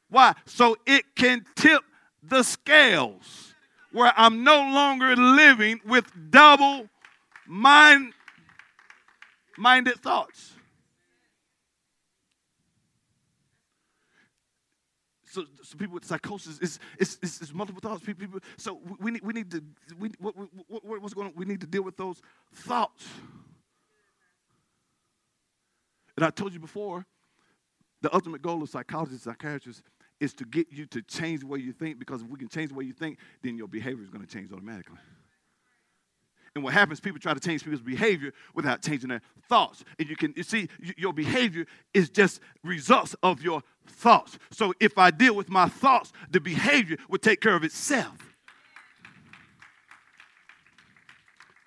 [0.09, 0.35] Why?
[0.47, 1.83] So it can tip
[2.23, 3.55] the scales
[3.93, 6.89] where I'm no longer living with double
[7.47, 8.13] mind
[9.57, 10.55] minded thoughts.
[15.33, 18.05] So, so people with psychosis is it's, it's, it's, multiple thoughts.
[18.05, 19.63] People, people, so we need we need to
[19.99, 20.37] we what,
[20.69, 21.33] what, what's going on?
[21.35, 22.21] We need to deal with those
[22.55, 23.07] thoughts.
[26.17, 27.07] And I told you before,
[28.03, 29.83] the ultimate goal of psychologists, psychiatrists,
[30.21, 31.99] is to get you to change the way you think.
[31.99, 34.31] Because if we can change the way you think, then your behavior is going to
[34.31, 34.99] change automatically.
[36.55, 39.85] And what happens, people try to change people's behavior without changing their thoughts.
[39.99, 44.39] And you can you see your behavior is just results of your thoughts.
[44.51, 48.17] So if I deal with my thoughts, the behavior will take care of itself.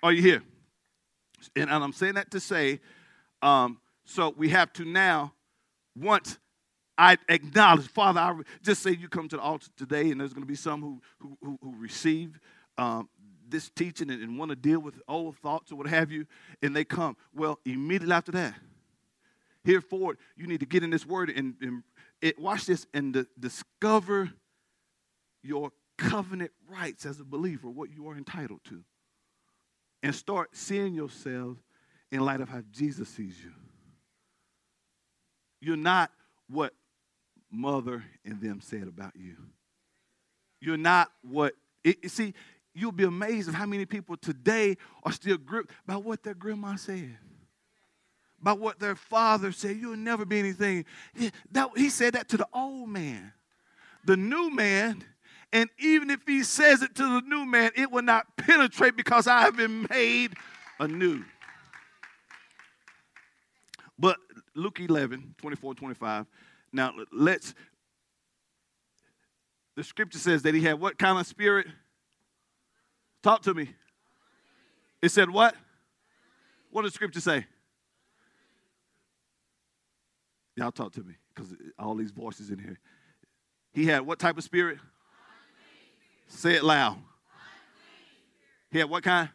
[0.02, 0.42] Are you here?
[1.56, 2.80] And, I'm saying that to say,
[3.42, 5.32] um, so we have to now,
[5.96, 6.38] once
[6.98, 10.44] I acknowledge, Father, I just say you come to the altar today, and there's going
[10.44, 12.38] to be some who who, who, who receive
[12.78, 13.08] um,
[13.56, 16.26] this teaching and, and want to deal with old thoughts or what have you,
[16.62, 17.16] and they come.
[17.34, 18.54] Well, immediately after that,
[19.64, 21.82] here forward, you need to get in this word and, and
[22.20, 24.30] it, watch this and the, discover
[25.42, 28.82] your covenant rights as a believer, what you are entitled to,
[30.02, 31.56] and start seeing yourself
[32.12, 33.52] in light of how Jesus sees you.
[35.60, 36.10] You're not
[36.48, 36.74] what
[37.50, 39.36] mother and them said about you.
[40.60, 42.34] You're not what, it, see,
[42.76, 46.76] you'll be amazed of how many people today are still gripped by what their grandma
[46.76, 47.16] said.
[48.40, 49.76] By what their father said.
[49.76, 50.84] You'll never be anything.
[51.14, 53.32] He, that, he said that to the old man.
[54.04, 55.02] The new man,
[55.52, 59.26] and even if he says it to the new man, it will not penetrate because
[59.26, 60.34] I have been made
[60.78, 61.24] anew.
[63.98, 64.18] But
[64.54, 66.26] Luke 11, 24, 25.
[66.72, 67.54] Now let's,
[69.76, 71.66] the scripture says that he had what kind of spirit?
[73.26, 73.68] Talk to me.
[75.02, 75.56] It said what?
[76.70, 77.44] What does scripture say?
[80.54, 82.78] Y'all talk to me because all these voices in here.
[83.72, 84.78] He had what type of spirit?
[86.28, 86.98] Say it loud.
[88.70, 89.28] He had what kind?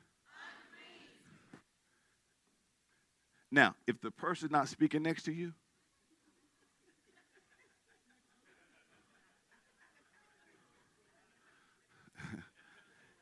[3.51, 5.51] Now, if the person's not speaking next to you,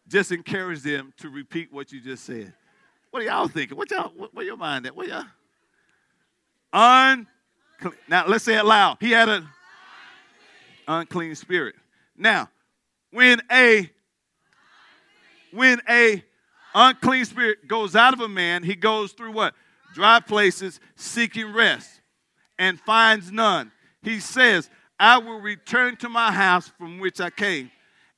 [0.10, 2.54] just encourage them to repeat what you just said.
[3.12, 3.78] What are y'all thinking?
[3.78, 4.96] What y'all, what, where your mind at?
[4.96, 5.26] What y'all?
[6.74, 7.98] Unclean.
[8.08, 8.98] Now let's say it loud.
[9.00, 9.48] He had an
[10.88, 11.76] unclean spirit.
[12.18, 12.50] Now,
[13.12, 13.90] when a
[15.52, 16.24] when a
[16.76, 19.54] unclean spirit goes out of a man, he goes through what?
[19.94, 22.02] Dry places seeking rest
[22.60, 23.72] and finds none.
[24.04, 24.70] He says,
[25.00, 27.72] I will return to my house from which I came.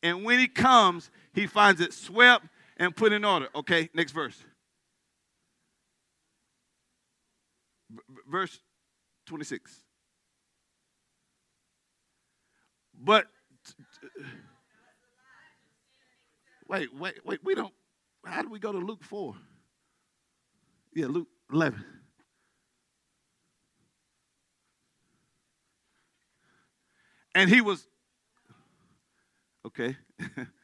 [0.04, 2.46] And when he comes, he finds it swept
[2.78, 3.48] and put in order.
[3.56, 4.44] Okay, next verse.
[8.30, 8.60] verse
[9.26, 9.84] 26.
[13.04, 13.28] But
[16.68, 17.74] wait, wait, wait, we don't
[18.26, 19.36] how do we go to Luke 4?
[20.94, 21.84] Yeah, Luke 11.
[27.34, 27.88] And he was
[29.66, 29.96] okay.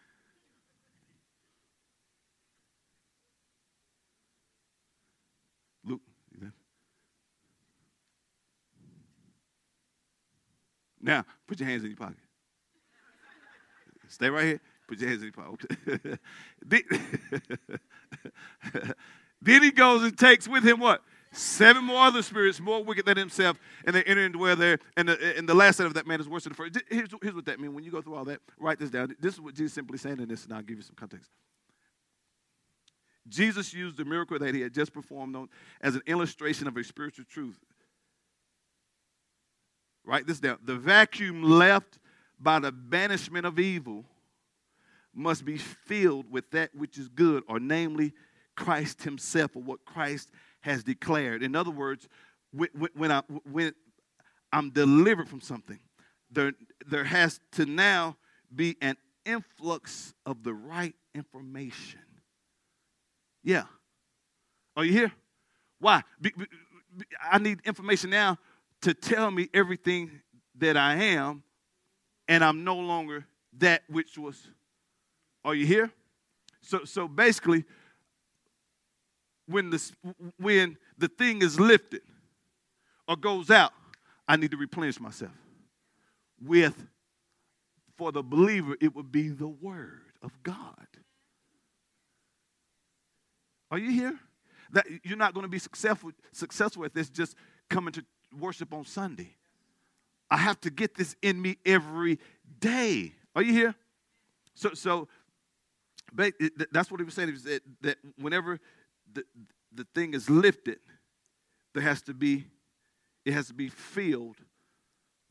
[11.08, 12.18] Now, put your hands in your pocket.
[14.10, 14.60] Stay right here.
[14.88, 16.20] Put your hands in your pocket.
[19.42, 21.02] then he goes and takes with him what?
[21.32, 24.80] Seven more other spirits, more wicked than himself, and they enter and dwell there.
[24.98, 26.78] And the, and the last set of that man is worse than the first.
[26.90, 27.74] Here's, here's what that means.
[27.74, 29.16] When you go through all that, write this down.
[29.20, 31.32] This is what Jesus simply saying in this, and I'll give you some context.
[33.30, 35.50] Jesus used the miracle that he had just performed on
[35.82, 37.60] as an illustration of a spiritual truth.
[40.08, 40.58] Write this down.
[40.64, 42.00] The vacuum left
[42.40, 44.06] by the banishment of evil
[45.14, 48.14] must be filled with that which is good, or namely
[48.56, 51.44] Christ Himself, or what Christ has declared.
[51.44, 52.08] In other words,
[52.54, 53.74] when, when, I, when
[54.54, 55.80] I'm delivered from something,
[56.32, 56.54] there,
[56.86, 58.16] there has to now
[58.56, 62.00] be an influx of the right information.
[63.44, 63.64] Yeah.
[64.78, 65.12] Are you here?
[65.80, 66.04] Why?
[66.22, 66.46] Be, be,
[67.30, 68.38] I need information now
[68.88, 70.10] to tell me everything
[70.58, 71.44] that I am,
[72.30, 73.26] and I'm no longer
[73.58, 74.42] that which was.
[75.44, 75.92] Are you here?
[76.62, 77.66] So, so basically,
[79.46, 79.92] when the,
[80.38, 82.00] when the thing is lifted
[83.10, 83.74] or goes out,
[84.26, 85.34] I need to replenish myself
[86.42, 86.88] with,
[87.98, 90.88] for the believer, it would be the Word of God.
[93.70, 94.18] Are you here?
[94.72, 97.36] That you're not going to be successful successful at this just
[97.70, 98.06] coming to
[98.40, 99.36] worship on Sunday.
[100.30, 102.20] I have to get this in me every
[102.60, 103.14] day.
[103.36, 103.76] Are you here?
[104.56, 105.08] So, so
[106.72, 107.30] that's what he was saying.
[107.30, 108.60] He said that whenever
[109.14, 109.24] the,
[109.74, 110.80] the thing is lifted,
[111.74, 112.46] there has to be,
[113.26, 114.38] it has to be filled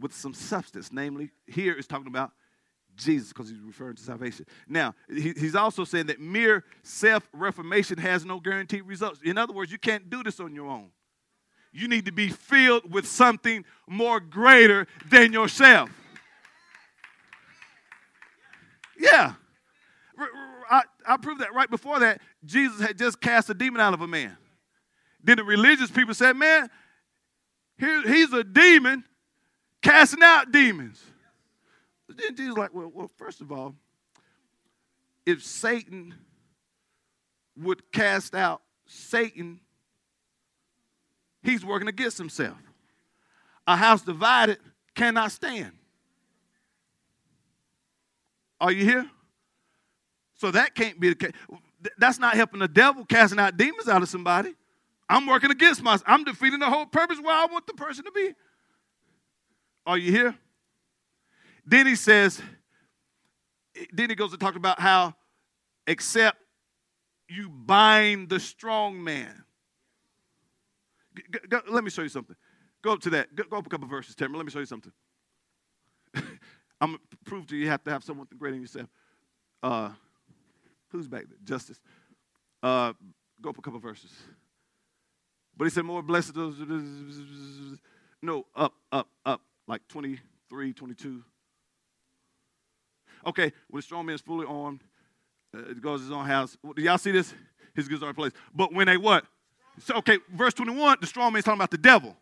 [0.00, 0.90] with some substance.
[0.92, 2.32] Namely, here is talking about
[2.96, 4.46] Jesus because he's referring to salvation.
[4.68, 9.20] Now, he, he's also saying that mere self reformation has no guaranteed results.
[9.24, 10.90] In other words, you can't do this on your own.
[11.76, 15.90] You need to be filled with something more greater than yourself.
[18.98, 19.34] Yeah.
[20.70, 22.22] I, I proved that right before that.
[22.46, 24.38] Jesus had just cast a demon out of a man.
[25.22, 26.70] Then the religious people said, Man,
[27.78, 29.04] here, he's a demon
[29.82, 31.04] casting out demons.
[32.08, 33.74] Then Jesus like, well, well, first of all,
[35.26, 36.14] if Satan
[37.58, 39.60] would cast out Satan,
[41.46, 42.58] he's working against himself.
[43.66, 44.58] A house divided
[44.94, 45.72] cannot stand.
[48.60, 49.10] Are you here?
[50.34, 51.32] So that can't be the case.
[51.98, 54.54] That's not helping the devil casting out demons out of somebody.
[55.08, 56.04] I'm working against myself.
[56.06, 58.34] I'm defeating the whole purpose where I want the person to be.
[59.86, 60.34] Are you here?
[61.64, 62.42] Then he says,
[63.92, 65.14] then he goes to talk about how
[65.86, 66.38] except
[67.28, 69.44] you bind the strong man.
[71.30, 72.36] Go, go, let me show you something.
[72.82, 73.34] Go up to that.
[73.34, 74.38] Go, go up a couple verses, Tamara.
[74.38, 74.92] Let me show you something.
[76.80, 78.88] I'm going to prove to you you have to have someone greater than yourself.
[79.62, 79.90] Uh,
[80.90, 81.38] who's back there?
[81.44, 81.80] Justice.
[82.62, 82.92] Uh,
[83.40, 84.10] go up a couple verses.
[85.56, 86.36] But he said, more blessed.
[88.22, 89.40] No, up, up, up.
[89.66, 91.22] Like 23, 22.
[93.26, 94.82] Okay, when the strong man is fully armed,
[95.56, 96.56] uh, goes to his own house.
[96.76, 97.34] Do y'all see this?
[97.74, 98.32] His goods are in place.
[98.54, 99.24] But when they what?
[99.80, 102.16] So, okay, verse 21, the strong man is talking about the devil.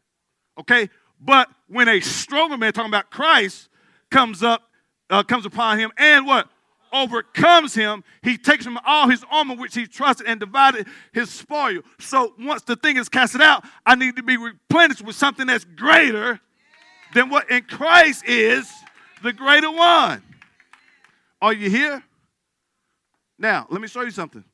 [0.59, 0.89] Okay?
[1.21, 3.69] But when a stronger man talking about Christ
[4.11, 4.63] comes up,
[5.11, 6.49] uh, comes upon him, and what?
[6.93, 11.81] Overcomes him, he takes from all his armor which he trusted and divided his spoil.
[11.99, 15.65] So once the thing is casted out, I need to be replenished with something that's
[15.65, 16.41] greater
[17.13, 18.71] than what in Christ is
[19.25, 20.23] the greater one.
[21.43, 22.03] Are you here?
[23.39, 24.45] Now, let me show you something.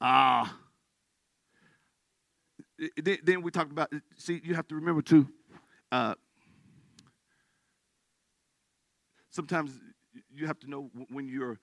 [0.00, 0.50] Ah.
[0.50, 0.61] Uh,
[2.96, 5.28] then we talked about, see, you have to remember too,
[5.90, 6.14] uh,
[9.30, 9.72] sometimes
[10.34, 11.58] you have to know when you're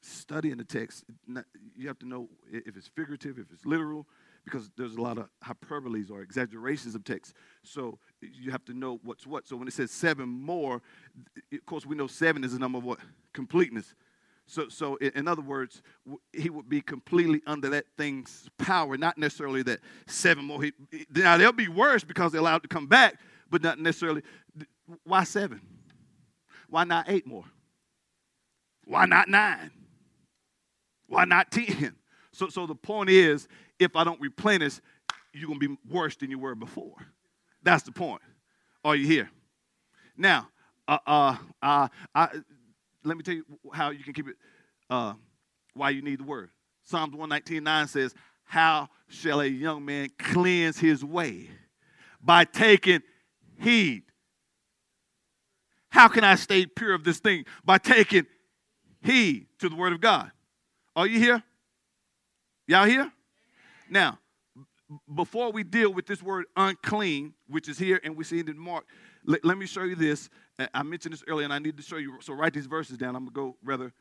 [0.00, 1.04] studying the text,
[1.74, 4.06] you have to know if it's figurative, if it's literal,
[4.44, 7.34] because there's a lot of hyperboles or exaggerations of text.
[7.62, 9.46] So you have to know what's what.
[9.46, 10.82] So when it says seven more,
[11.52, 12.98] of course we know seven is the number of what?
[13.32, 13.94] Completeness.
[14.46, 15.82] So, so in other words,
[16.32, 20.62] he would be completely under that thing's power, not necessarily that seven more.
[20.62, 20.72] He,
[21.14, 23.18] now they'll be worse because they're allowed to come back,
[23.50, 24.22] but not necessarily.
[25.04, 25.60] Why seven?
[26.68, 27.44] Why not eight more?
[28.84, 29.70] Why not nine?
[31.08, 31.96] Why not ten?
[32.32, 34.80] So, so the point is, if I don't replenish,
[35.32, 36.96] you're going to be worse than you were before.
[37.62, 38.22] That's the point.
[38.84, 39.30] Are you here?
[40.16, 40.48] Now,
[40.86, 42.28] uh, uh, uh, I,
[43.04, 44.36] let me tell you how you can keep it,
[44.90, 45.14] uh,
[45.74, 46.50] why you need the word.
[46.84, 48.14] Psalms 119 9 says,
[48.44, 51.48] How shall a young man cleanse his way?
[52.20, 53.02] By taking
[53.60, 54.02] heed.
[55.90, 57.44] How can I stay pure of this thing?
[57.64, 58.26] By taking
[59.02, 60.32] heed to the word of God.
[60.96, 61.42] Are you here?
[62.66, 63.12] Y'all here?
[63.88, 64.18] Now,
[65.14, 68.58] before we deal with this word unclean, which is here and we see it in
[68.58, 68.86] Mark,
[69.24, 70.28] let, let me show you this.
[70.72, 72.18] I mentioned this earlier and I need to show you.
[72.20, 73.16] So write these verses down.
[73.16, 73.92] I'm going to go rather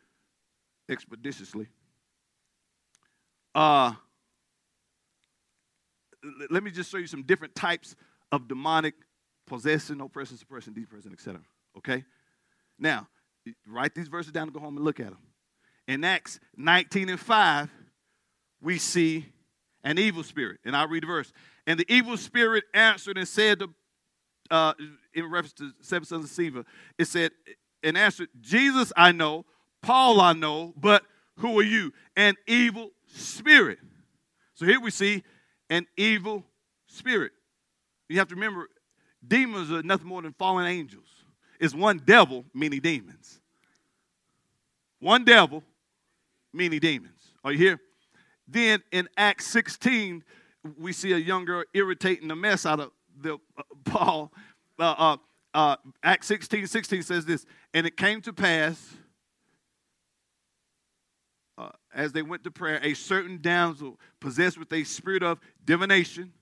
[0.89, 1.67] expeditiously.
[3.55, 3.93] Uh,
[6.49, 7.95] let me just show you some different types
[8.31, 8.93] of demonic
[9.47, 11.41] possession, oppression, suppression, depression, etc.
[11.77, 12.03] Okay?
[12.79, 13.07] Now,
[13.67, 15.17] write these verses down and go home and look at them.
[15.87, 17.69] In Acts 19 and 5,
[18.61, 19.25] we see
[19.83, 20.59] an evil spirit.
[20.63, 21.31] And I'll read the verse.
[21.67, 23.69] And the evil spirit answered and said to,
[24.51, 24.73] uh,
[25.13, 26.65] in reference to seven sons of Sceva,
[26.97, 27.31] it said,
[27.81, 29.45] and answered, Jesus I know,
[29.81, 31.03] Paul I know, but
[31.37, 31.91] who are you?
[32.15, 33.79] An evil spirit.
[34.55, 35.23] So here we see
[35.69, 36.45] an evil
[36.87, 37.31] spirit.
[38.09, 38.69] You have to remember,
[39.25, 41.07] demons are nothing more than fallen angels.
[41.59, 43.39] It's one devil, many demons.
[44.99, 45.63] One devil,
[46.53, 47.33] many demons.
[47.43, 47.79] Are you here?
[48.47, 50.23] Then in Acts 16,
[50.77, 54.31] we see a young girl irritating the mess out of the uh, Paul.
[54.79, 55.17] Uh, uh,
[55.53, 58.95] uh Acts 16, 16 says this, and it came to pass
[61.57, 66.33] uh, as they went to prayer, a certain damsel possessed with a spirit of divination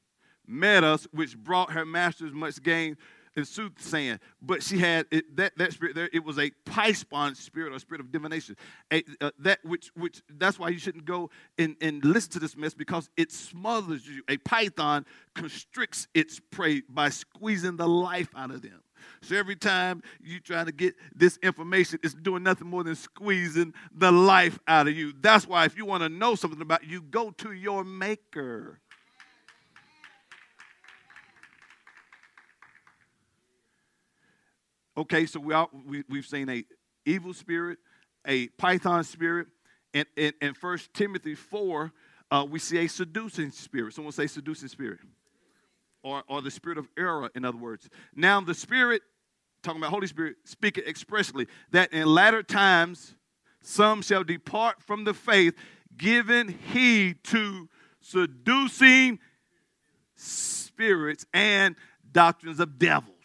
[0.48, 2.98] met us, which brought her masters much gain
[3.36, 4.20] and soothsaying.
[4.42, 6.10] But she had it, that that spirit there.
[6.12, 8.56] It was a python spirit or spirit of divination.
[8.92, 12.56] A, uh, that which which that's why you shouldn't go and, and listen to this
[12.58, 14.24] mess because it smothers you.
[14.30, 15.06] A python
[15.36, 18.82] constricts its prey by squeezing the life out of them.
[19.22, 23.74] So every time you trying to get this information, it's doing nothing more than squeezing
[23.96, 25.14] the life out of you.
[25.20, 28.80] That's why if you want to know something about you, go to your maker.
[34.98, 36.64] Okay, so we, all, we we've seen a
[37.06, 37.80] evil spirit,
[38.28, 39.48] a python spirit,
[39.94, 41.92] and in, First Timothy 4,
[42.30, 43.94] uh, we see a seducing spirit.
[43.94, 45.00] Someone say seducing spirit.
[46.04, 47.88] Or, or the spirit of error, in other words.
[48.16, 49.02] Now, the spirit,
[49.62, 53.14] talking about Holy Spirit, speaking expressly, that in latter times
[53.62, 55.54] some shall depart from the faith,
[55.96, 57.70] giving heed to
[58.00, 59.20] seducing
[60.16, 61.76] spirits and
[62.12, 63.21] doctrines of devils.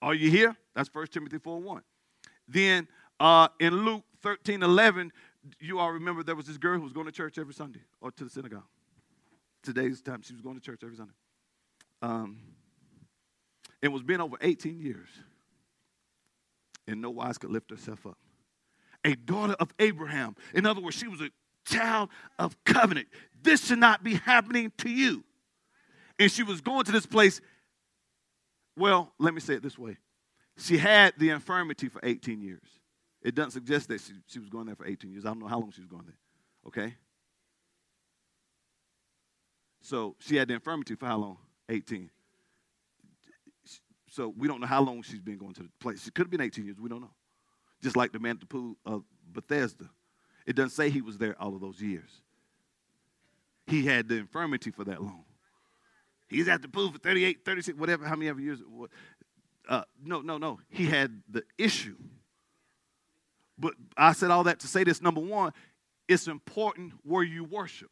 [0.00, 0.56] Are you here?
[0.74, 1.82] That's 1 Timothy 4 1.
[2.46, 2.88] Then
[3.20, 5.12] uh, in Luke 13 11,
[5.60, 8.10] you all remember there was this girl who was going to church every Sunday or
[8.12, 8.64] to the synagogue.
[9.62, 11.12] Today's time, she was going to church every Sunday.
[12.00, 12.38] Um,
[13.82, 15.08] it was been over 18 years,
[16.86, 18.18] and no wise could lift herself up.
[19.04, 20.36] A daughter of Abraham.
[20.54, 21.30] In other words, she was a
[21.64, 23.08] child of covenant.
[23.42, 25.24] This should not be happening to you.
[26.18, 27.40] And she was going to this place
[28.78, 29.96] well, let me say it this way.
[30.56, 32.62] She had the infirmity for 18 years.
[33.22, 35.24] It doesn't suggest that she, she was going there for 18 years.
[35.24, 36.18] I don't know how long she was going there.
[36.66, 36.94] Okay?
[39.80, 41.38] So she had the infirmity for how long?
[41.68, 42.10] 18.
[44.10, 46.02] So we don't know how long she's been going to the place.
[46.02, 46.80] She could have been 18 years.
[46.80, 47.10] We don't know.
[47.82, 49.88] Just like the man at the pool of Bethesda.
[50.46, 52.08] It doesn't say he was there all of those years.
[53.66, 55.24] He had the infirmity for that long.
[56.28, 58.60] He's at the pool for 38, 36, whatever, how many ever years.
[59.68, 60.60] Uh, no, no, no.
[60.68, 61.96] He had the issue.
[63.58, 65.02] But I said all that to say this.
[65.02, 65.52] Number one,
[66.06, 67.90] it's important where you worship.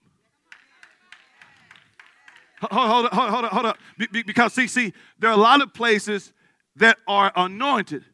[2.61, 3.79] Hold, hold, hold, hold, hold up.
[4.11, 6.33] Because, see, see, there are a lot of places
[6.77, 8.05] that are anointed,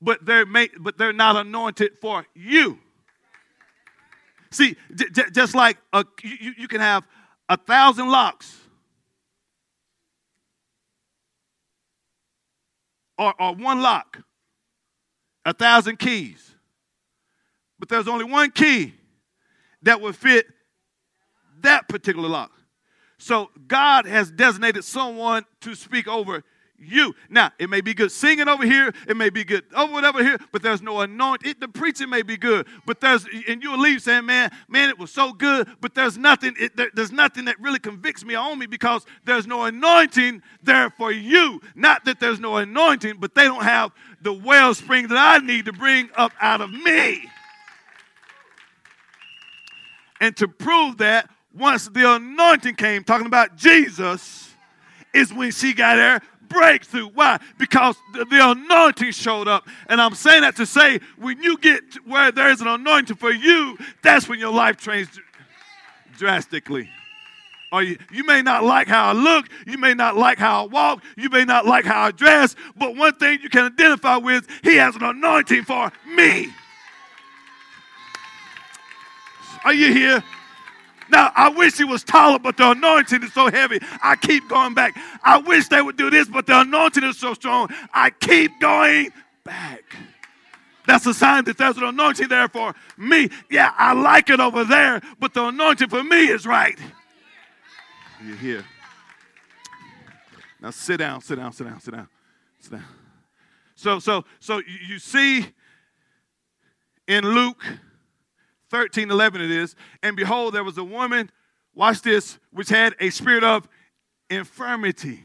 [0.00, 2.78] but they're, made, but they're not anointed for you.
[4.50, 7.04] See, j- j- just like a, you, you can have
[7.48, 8.59] a thousand locks,
[13.20, 14.22] or, or one lock,
[15.44, 16.54] a thousand keys.
[17.78, 18.94] But there's only one key
[19.82, 20.46] that would fit
[21.60, 22.50] that particular lock.
[23.18, 26.42] So God has designated someone to speak over
[26.80, 27.14] you.
[27.28, 30.38] Now, it may be good singing over here, it may be good over whatever here,
[30.52, 31.54] but there's no anointing.
[31.60, 35.10] the preaching may be good, but there's and you'll leave saying, "Man, man, it was
[35.10, 36.54] so good," but there's nothing.
[36.58, 40.90] It, there, there's nothing that really convicts me on me because there's no anointing there
[40.90, 41.60] for you.
[41.74, 45.72] Not that there's no anointing, but they don't have the wellspring that I need to
[45.72, 47.28] bring up out of me.
[50.20, 54.54] And to prove that, once the anointing came, talking about Jesus,
[55.12, 56.20] is when she got there
[56.50, 57.08] breakthrough.
[57.08, 57.40] Why?
[57.58, 59.66] Because the, anointing showed up.
[59.88, 63.78] And I'm saying that to say, when you get where there's an anointing for you,
[64.02, 65.18] that's when your life changes
[66.18, 66.90] drastically.
[67.72, 70.66] Or you, you may not like how I look, you may not like how I
[70.66, 74.46] walk, you may not like how I dress, but one thing you can identify with,
[74.62, 76.52] he has an anointing for me.
[79.64, 80.24] Are you here?
[81.10, 83.78] Now, I wish he was taller, but the anointing is so heavy.
[84.02, 84.96] I keep going back.
[85.22, 87.68] I wish they would do this, but the anointing is so strong.
[87.92, 89.10] I keep going
[89.44, 89.82] back.
[90.86, 93.28] That's a sign that there's an anointing there for me.
[93.50, 96.78] Yeah, I like it over there, but the anointing for me is right.
[98.24, 98.64] You're here.
[100.60, 102.08] Now sit down, sit down, sit down, sit down,
[102.58, 102.84] sit down.
[103.74, 105.46] So, so, so you see
[107.08, 107.64] in Luke
[108.70, 111.30] 13, 11 it is, and behold, there was a woman,
[111.74, 113.68] watch this, which had a spirit of
[114.30, 115.20] infirmity.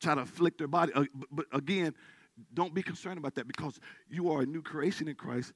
[0.00, 0.92] Try to afflict her body.
[0.94, 1.94] Uh, but again,
[2.52, 5.52] don't be concerned about that because you are a new creation in Christ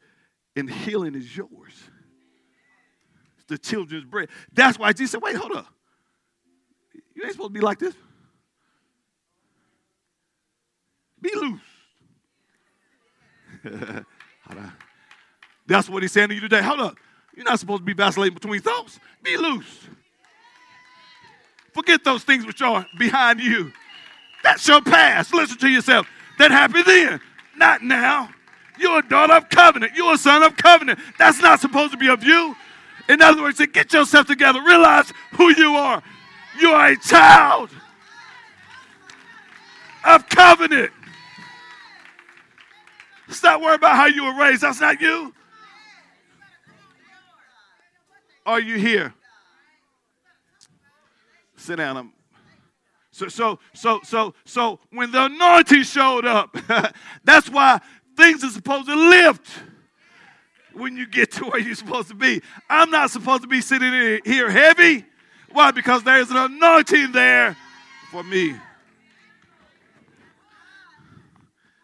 [0.56, 1.74] and healing is yours.
[3.36, 4.28] It's the children's bread.
[4.52, 5.66] That's why Jesus said, wait, hold up.
[7.14, 7.94] You ain't supposed to be like this.
[11.20, 11.61] Be loose.
[15.68, 16.62] That's what he's saying to you today.
[16.62, 16.96] Hold up.
[17.36, 18.98] You're not supposed to be vacillating between thoughts.
[19.22, 19.86] Be loose.
[21.72, 23.70] Forget those things which are behind you.
[24.42, 25.32] That's your past.
[25.32, 26.08] Listen to yourself.
[26.38, 27.20] That happened then,
[27.56, 28.30] not now.
[28.78, 29.92] You're a daughter of covenant.
[29.94, 30.98] You're a son of covenant.
[31.18, 32.56] That's not supposed to be of you.
[33.08, 34.62] In other words, get yourself together.
[34.62, 36.02] Realize who you are.
[36.60, 37.70] You are a child
[40.04, 40.92] of covenant.
[43.28, 44.62] Stop worrying about how you were raised.
[44.62, 45.34] That's not you.
[48.49, 49.12] Are you here?
[51.59, 51.99] Sit down.
[51.99, 52.12] I'm,
[53.11, 56.57] so, so, so, so, so when the anointing showed up,
[57.24, 57.78] that's why
[58.16, 59.46] things are supposed to lift
[60.72, 62.40] when you get to where you're supposed to be.
[62.70, 63.92] I'm not supposed to be sitting
[64.24, 65.05] here heavy.
[65.53, 65.70] Why?
[65.70, 67.55] Because there's an anointing there
[68.11, 68.55] for me.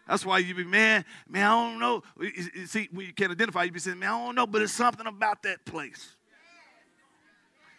[0.07, 2.01] That's why you be, man, man, I don't know.
[2.65, 5.05] See, when you can't identify, you be saying, man, I don't know, but it's something
[5.05, 6.14] about that place.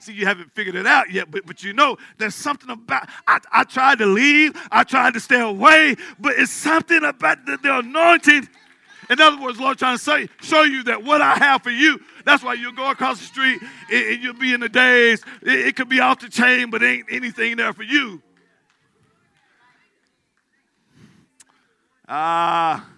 [0.06, 3.40] See, you haven't figured it out yet, but, but you know there's something about I,
[3.50, 7.78] I tried to leave, I tried to stay away, but it's something about the, the
[7.78, 8.48] anointing.
[9.10, 12.00] In other words, Lord trying to say, show you that what I have for you,
[12.24, 15.24] that's why you'll go across the street and, you'll be in the days.
[15.42, 18.22] It, it could be off the chain, but ain't anything there for you.
[22.08, 22.88] Ah, uh,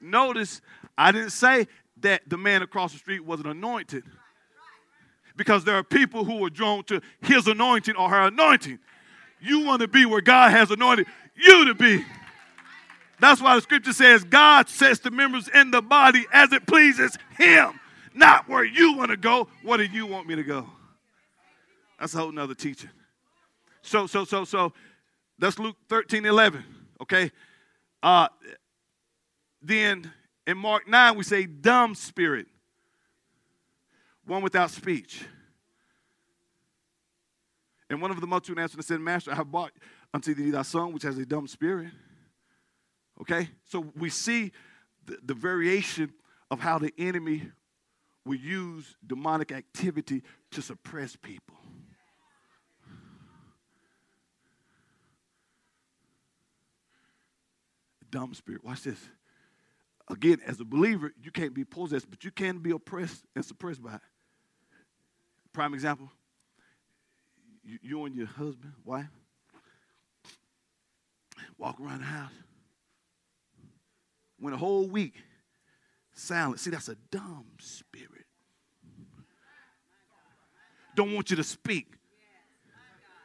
[0.00, 0.60] notice
[0.98, 1.68] I didn't say
[1.98, 4.02] that the man across the street wasn't anointed.
[5.36, 8.78] Because there are people who are drawn to his anointing or her anointing.
[9.40, 12.04] You want to be where God has anointed you to be.
[13.18, 17.16] That's why the scripture says God sets the members in the body as it pleases
[17.38, 17.78] him,
[18.14, 19.48] not where you want to go.
[19.62, 20.68] What do you want me to go?
[22.00, 22.90] That's a whole nother teaching.
[23.82, 24.72] So, so, so, so
[25.38, 26.64] that's Luke 13, 11.
[27.00, 27.30] Okay.
[28.02, 28.28] Uh,
[29.60, 30.10] then
[30.46, 32.46] in Mark 9, we say dumb spirit,
[34.26, 35.24] one without speech.
[37.90, 39.72] And one of the multitude answered and said, Master, I have bought
[40.14, 41.88] unto thee thy son, which has a dumb spirit.
[43.20, 43.48] Okay?
[43.64, 44.52] So we see
[45.04, 46.12] the, the variation
[46.50, 47.50] of how the enemy
[48.24, 51.56] will use demonic activity to suppress people.
[58.12, 58.62] dumb spirit.
[58.62, 59.00] Watch this.
[60.08, 63.82] Again, as a believer, you can't be possessed, but you can be oppressed and suppressed
[63.82, 64.00] by it.
[65.52, 66.10] Prime example
[67.64, 69.06] you, and your husband, wife,
[71.58, 72.32] walk around the house.
[74.38, 75.14] When a whole week
[76.14, 76.60] silent.
[76.60, 78.26] See, that's a dumb spirit.
[80.94, 81.86] Don't want you to speak.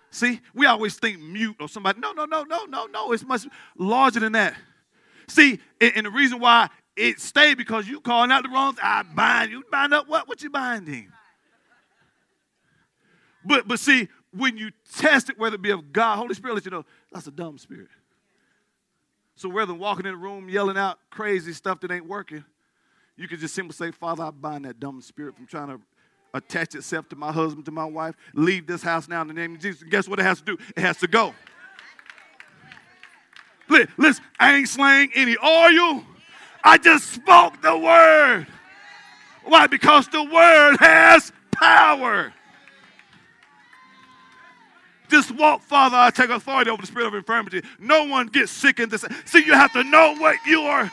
[0.09, 1.99] See, we always think mute or somebody.
[1.99, 3.11] No, no, no, no, no, no.
[3.11, 3.45] It's much
[3.77, 4.55] larger than that.
[5.27, 8.77] See, and, and the reason why it stayed because you calling out the wrong.
[8.81, 9.63] I bind you.
[9.69, 10.27] Bind up what?
[10.27, 11.11] What you binding?
[13.47, 16.65] But but see, when you test it, whether it be of God, Holy Spirit let
[16.65, 17.87] you know that's a dumb spirit.
[19.35, 22.43] So rather than walking in the room yelling out crazy stuff that ain't working,
[23.15, 25.79] you can just simply say, Father, I bind that dumb spirit from trying to
[26.33, 28.15] attach itself to my husband, to my wife.
[28.33, 29.81] Leave this house now in the name of Jesus.
[29.81, 30.57] And guess what it has to do?
[30.75, 31.33] It has to go.
[33.97, 36.03] Listen, I ain't slaying any oil.
[36.63, 38.47] I just spoke the word.
[39.45, 39.67] Why?
[39.67, 42.33] Because the word has power.
[45.09, 45.97] Just walk, Father.
[45.97, 47.61] I take authority over the spirit of infirmity.
[47.79, 49.05] No one gets sick in this.
[49.25, 50.91] See, you have to know what you are.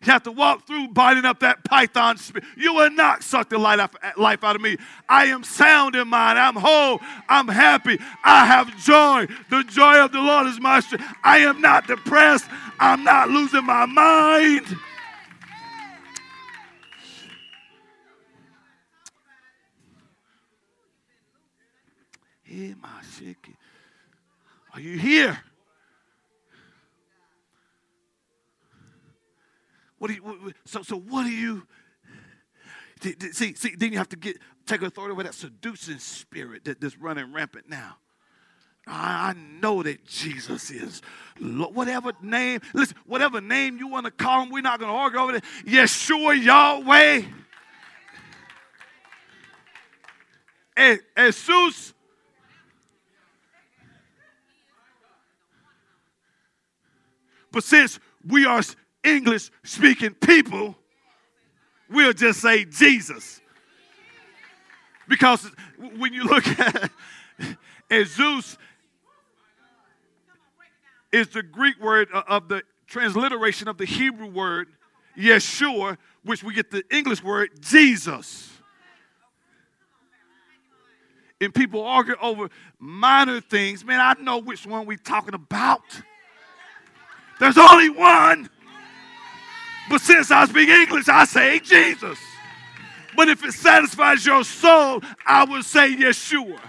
[0.00, 2.46] You have to walk through biting up that python spirit.
[2.56, 4.76] You will not suck the life out of me.
[5.08, 6.38] I am sound in mind.
[6.38, 7.00] I'm whole.
[7.28, 7.98] I'm happy.
[8.24, 9.26] I have joy.
[9.50, 11.04] The joy of the Lord is my strength.
[11.24, 12.46] I am not depressed.
[12.78, 14.64] I'm not losing my mind.
[24.74, 25.38] Are you here?
[29.98, 31.66] What do you, so, so what do you,
[33.32, 36.96] see, see, then you have to get, take authority over that seducing spirit that, that's
[36.96, 37.96] running rampant now.
[38.86, 41.02] I know that Jesus is
[41.40, 45.18] whatever name, listen, whatever name you want to call him, we're not going to argue
[45.18, 45.44] over it.
[45.66, 47.22] Yeshua Yahweh.
[50.78, 51.94] Jesus.
[57.50, 58.62] But since we are
[59.02, 60.76] English speaking people,
[61.88, 63.40] we'll just say Jesus.
[65.08, 65.50] Because
[65.96, 66.90] when you look at, at
[67.90, 68.56] Iesous,
[71.10, 74.68] is the Greek word of the transliteration of the Hebrew word
[75.16, 78.50] Yeshua, which we get the English word Jesus.
[81.40, 83.84] And people argue over minor things.
[83.84, 85.82] Man, I know which one we're talking about.
[87.38, 88.48] There's only one.
[89.88, 92.18] But since I speak English, I say Jesus.
[93.16, 96.60] But if it satisfies your soul, I would say Yeshua.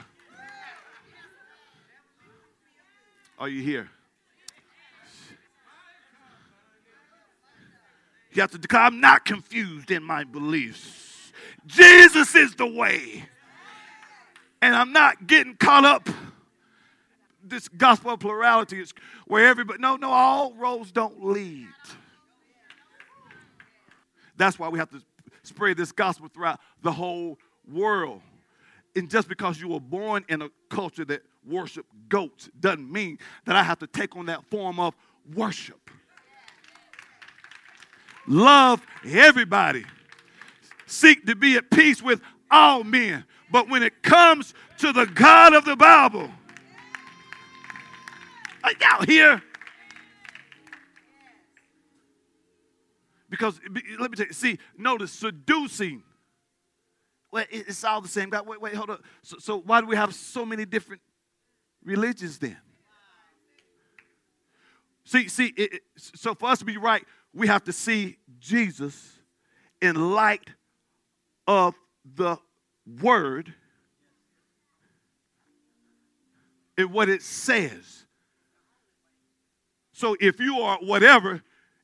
[3.37, 3.89] Are you here?
[8.33, 11.31] You have to declare, I'm not confused in my beliefs.
[11.65, 13.25] Jesus is the way.
[14.61, 16.09] And I'm not getting caught up.
[17.49, 18.93] This gospel of plurality is
[19.25, 21.67] where everybody, no, no, all roads don't lead.
[24.37, 25.01] That's why we have to
[25.43, 27.37] spread this gospel throughout the whole
[27.71, 28.21] world.
[28.95, 33.55] And just because you were born in a culture that worship goats doesn't mean that
[33.55, 34.95] I have to take on that form of
[35.35, 35.89] worship.
[38.27, 39.85] Love everybody.
[40.85, 43.25] Seek to be at peace with all men.
[43.51, 46.29] But when it comes to the God of the Bible,
[48.79, 49.41] y'all here?
[53.29, 53.59] Because
[53.99, 56.03] let me tell you, see, notice seducing.
[57.31, 58.47] Well, it's all the same God.
[58.47, 58.99] Wait, wait, hold on.
[59.21, 61.01] So, so why do we have so many different
[61.83, 62.57] religions then?
[65.05, 67.03] See, see, it, it, so for us to be right,
[67.33, 69.19] we have to see Jesus
[69.81, 70.49] in light
[71.47, 71.75] of
[72.15, 72.37] the
[73.01, 73.53] word
[76.77, 78.05] and what it says.
[79.99, 81.41] So if you are whatever,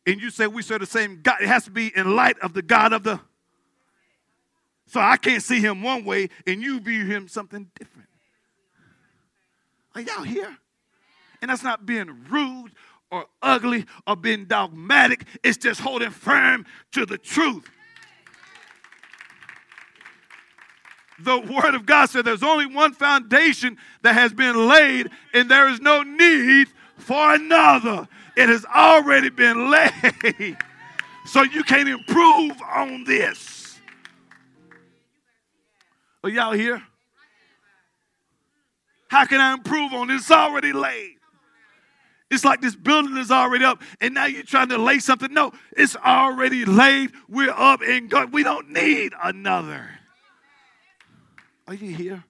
[0.07, 2.53] and you say we serve the same God, it has to be in light of
[2.53, 3.19] the God of the.
[4.87, 8.07] So I can't see him one way and you view him something different.
[9.95, 10.55] Are y'all here?
[11.41, 12.71] And that's not being rude
[13.11, 17.69] or ugly or being dogmatic, it's just holding firm to the truth.
[21.19, 25.67] The Word of God said there's only one foundation that has been laid, and there
[25.67, 28.07] is no need for another.
[28.35, 30.57] It has already been laid.
[31.25, 33.79] So you can't improve on this.
[36.23, 36.81] Are y'all here?
[39.09, 40.21] How can I improve on this?
[40.21, 41.15] It's already laid.
[42.31, 45.31] It's like this building is already up, and now you're trying to lay something.
[45.31, 47.11] No, it's already laid.
[47.29, 48.33] We're up and God.
[48.33, 49.87] We don't need another.
[51.67, 52.23] Are you here?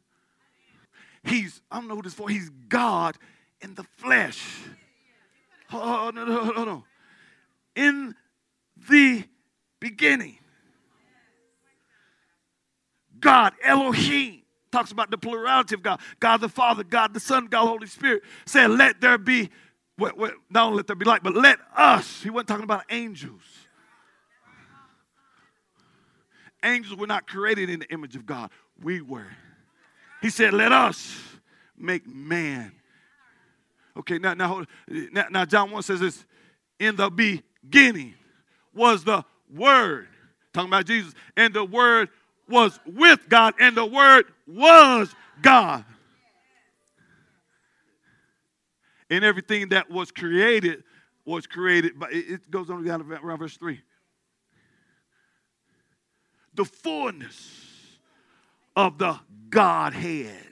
[1.24, 2.30] He's, I don't know who this for.
[2.30, 3.18] He's God
[3.62, 4.44] in the flesh.
[5.72, 6.84] Oh, no, no, no, no.
[7.76, 8.16] In
[8.90, 9.24] the
[9.80, 10.38] beginning,
[13.20, 14.42] God, Elohim,
[14.72, 16.00] talks about the plurality of God.
[16.20, 19.50] God the Father, God the Son, God the Holy Spirit said, Let there be,
[19.98, 22.22] not only let there be light, but let us.
[22.22, 23.42] He wasn't talking about angels.
[26.64, 28.50] Angels were not created in the image of God.
[28.82, 29.28] We were.
[30.22, 31.18] He said, Let us
[31.78, 32.74] make man
[33.98, 36.26] Okay, now, now, now, now John 1 says this
[36.80, 38.16] in the beginning
[38.74, 39.24] was the
[39.54, 40.08] Word.
[40.54, 41.14] Talking about Jesus.
[41.38, 42.10] And the Word
[42.50, 45.86] was with God, and the Word was God.
[49.10, 50.84] And everything that was created
[51.26, 53.80] was created, but it goes on down around verse 3.
[56.54, 57.98] The fullness
[58.76, 59.20] of the
[59.50, 60.45] Godhead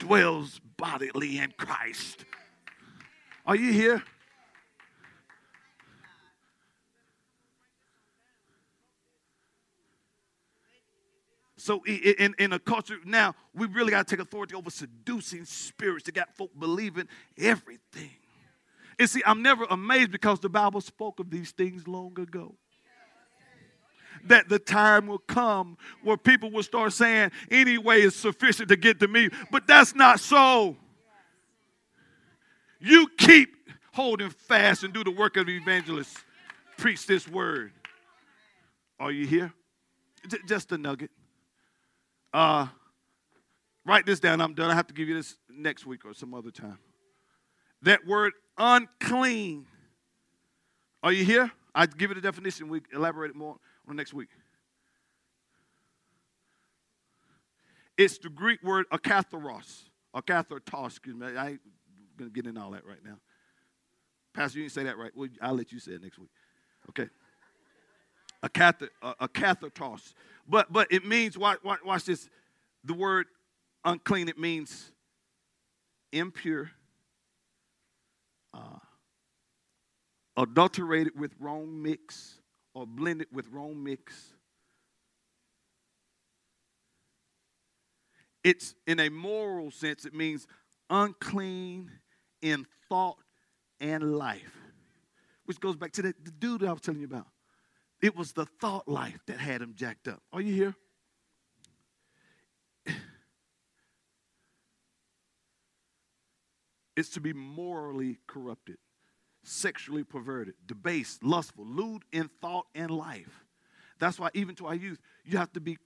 [0.00, 2.24] dwells bodily in Christ.
[3.46, 4.02] Are you here?
[11.56, 16.06] So in, in a culture now, we really got to take authority over seducing spirits
[16.06, 17.06] that got folk believing
[17.38, 18.10] everything.
[18.98, 22.54] And see, I'm never amazed because the Bible spoke of these things long ago.
[24.24, 29.00] That the time will come where people will start saying, anyway, it's sufficient to get
[29.00, 29.28] to me.
[29.50, 30.76] But that's not so.
[32.80, 33.54] You keep
[33.92, 36.16] holding fast and do the work of the evangelist.
[36.76, 37.72] Preach this word.
[38.98, 39.52] Are you here?
[40.28, 41.10] J- just a nugget.
[42.32, 42.68] Uh,
[43.84, 44.40] write this down.
[44.40, 44.70] I'm done.
[44.70, 46.78] I have to give you this next week or some other time.
[47.82, 49.66] That word unclean.
[51.02, 51.50] Are you here?
[51.74, 52.68] I give it a definition.
[52.68, 53.56] We elaborate more
[53.88, 54.28] on next week.
[57.96, 59.84] It's the Greek word akatharos.
[60.14, 61.26] Akathartos, excuse me.
[61.26, 61.60] I ain't
[62.16, 63.18] going to get into all that right now.
[64.32, 65.10] Pastor, you didn't say that right.
[65.14, 66.30] Well, I'll let you say it next week.
[66.88, 67.08] Okay.
[68.42, 69.28] A cath, a.
[70.48, 72.30] But but it means watch, watch, watch this.
[72.84, 73.26] The word
[73.84, 74.92] unclean it means
[76.10, 76.70] impure,
[78.54, 78.78] uh,
[80.36, 82.39] adulterated with wrong mix
[82.74, 84.32] or blend it with wrong mix.
[88.42, 90.46] It's in a moral sense, it means
[90.88, 91.90] unclean
[92.40, 93.18] in thought
[93.80, 94.56] and life.
[95.44, 97.26] Which goes back to the, the dude I was telling you about.
[98.00, 100.22] It was the thought life that had him jacked up.
[100.32, 100.74] Are you here?
[106.96, 108.76] It's to be morally corrupted,
[109.42, 113.44] sexually perverted, debased, lustful, lewd in thought and life.
[113.98, 115.78] That's why, even to our youth, you have to be,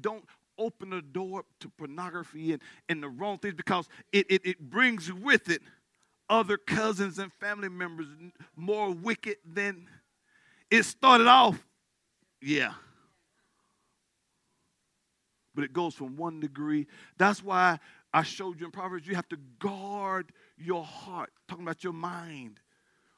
[0.00, 0.24] don't
[0.58, 5.12] open the door to pornography and, and the wrong things because it, it, it brings
[5.12, 5.62] with it
[6.28, 8.06] other cousins and family members
[8.56, 9.86] more wicked than
[10.70, 11.64] it started off.
[12.40, 12.72] Yeah.
[15.54, 16.86] But it goes from one degree.
[17.16, 17.78] That's why
[18.12, 22.60] I showed you in Proverbs you have to guard your heart, talking about your mind.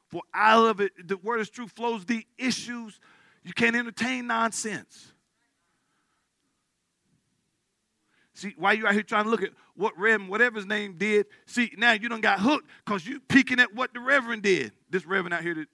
[0.09, 2.99] For out of it, the word is true, flows the issues.
[3.43, 5.13] You can't entertain nonsense.
[8.33, 11.27] See, why you out here trying to look at what Reverend, whatever his name did,
[11.45, 14.71] see, now you done got hooked because you peeking at what the Reverend did.
[14.89, 15.67] This Reverend out here that,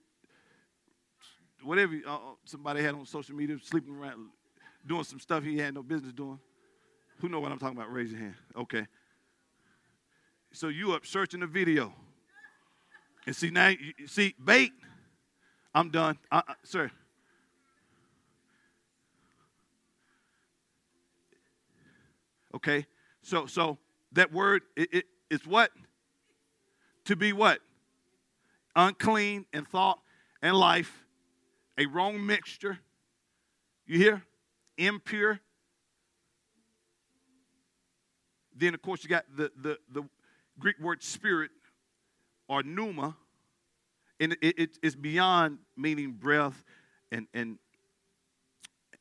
[1.62, 4.30] whatever uh, uh, somebody had on social media, sleeping around,
[4.86, 6.38] doing some stuff he had no business doing.
[7.18, 7.92] Who know what I'm talking about?
[7.92, 8.34] Raise your hand.
[8.56, 8.86] Okay.
[10.52, 11.94] So you up searching the video.
[13.26, 14.72] And see, now, you, see, bait.
[15.74, 16.18] I'm done.
[16.30, 16.90] Uh, uh, sir.
[22.54, 22.86] Okay?
[23.20, 23.78] So so
[24.12, 25.70] that word it, it, it's what?
[27.04, 27.60] To be what?
[28.74, 29.98] Unclean in thought
[30.40, 31.04] and life,
[31.76, 32.78] a wrong mixture.
[33.86, 34.22] You hear?
[34.78, 35.40] Impure.
[38.54, 40.08] Then of course you got the the, the
[40.58, 41.50] Greek word spirit
[42.48, 43.16] or pneuma,
[44.20, 46.64] and it, it, it's beyond meaning breath
[47.10, 47.58] and and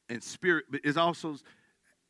[0.10, 1.36] and spirit, but it's also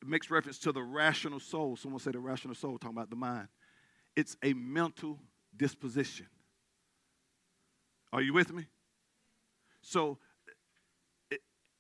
[0.05, 1.75] makes reference to the rational soul.
[1.75, 3.47] Someone say the rational soul, talking about the mind.
[4.15, 5.19] It's a mental
[5.55, 6.27] disposition.
[8.13, 8.65] Are you with me?
[9.81, 10.17] So,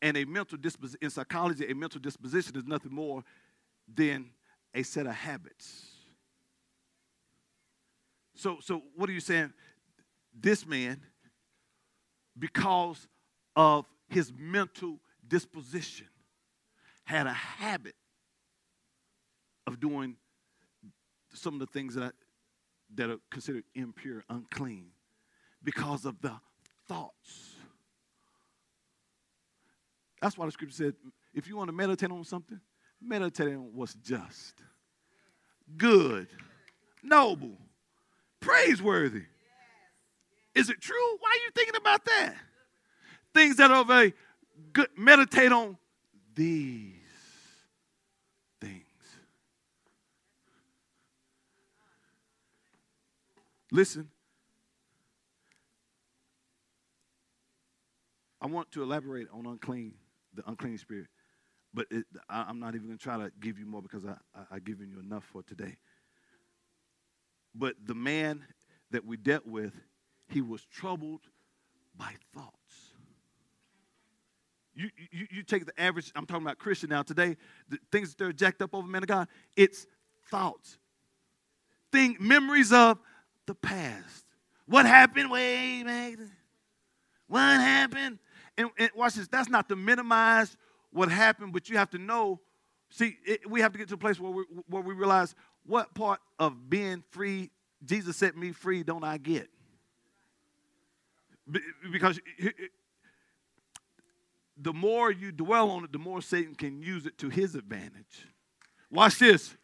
[0.01, 3.23] and a mental disposition, in psychology, a mental disposition is nothing more
[3.93, 4.29] than
[4.73, 5.94] a set of habits.
[8.35, 9.53] So, so what are you saying?
[10.37, 11.01] This man,
[12.37, 13.07] because
[13.55, 16.07] of his mental disposition,
[17.05, 17.95] had a habit
[19.65, 20.17] of doing
[21.33, 22.09] some of the things that, I,
[22.95, 24.87] that are considered impure, unclean,
[25.63, 26.33] because of the
[26.87, 27.55] thoughts.
[30.21, 30.93] That's why the scripture said
[31.33, 32.59] if you want to meditate on something,
[33.01, 34.55] meditate on what's just,
[35.77, 36.27] good,
[37.03, 37.57] noble,
[38.45, 39.23] praiseworthy.
[40.53, 41.17] Is it true?
[41.19, 42.35] Why are you thinking about that?
[43.33, 44.13] Things that are very
[44.71, 44.87] good.
[44.95, 45.77] Meditate on
[46.33, 46.93] these
[48.61, 48.83] things.
[53.71, 54.09] Listen.
[58.41, 59.95] I want to elaborate on unclean,
[60.35, 61.07] the unclean spirit,
[61.73, 64.15] but it, I, am not even going to try to give you more because I,
[64.35, 65.77] I, I've given you enough for today.
[67.55, 68.45] But the man
[68.91, 69.73] that we dealt with,
[70.27, 71.21] he was troubled
[71.97, 72.51] by thoughts.
[74.75, 77.37] You, you, you take the average, I'm talking about Christian now today,
[77.69, 79.87] the things that they're jacked up over, man of God, it's
[80.29, 80.77] thoughts.
[81.93, 82.99] Thing, memories of
[83.45, 84.25] the past.
[84.65, 86.31] What happened back then?
[87.27, 88.19] What happened?
[88.57, 89.27] And, and, watch this.
[89.27, 90.57] That's not to minimize
[90.91, 92.41] what happened, but you have to know.
[92.89, 95.35] See, it, we have to get to a place where we, where we realize
[95.65, 97.51] what part of being free,
[97.83, 99.49] Jesus set me free, don't I get?
[101.91, 102.19] Because
[104.57, 108.25] the more you dwell on it, the more Satan can use it to his advantage.
[108.89, 109.55] Watch this,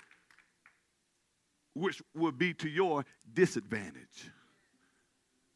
[1.74, 4.30] which will be to your disadvantage.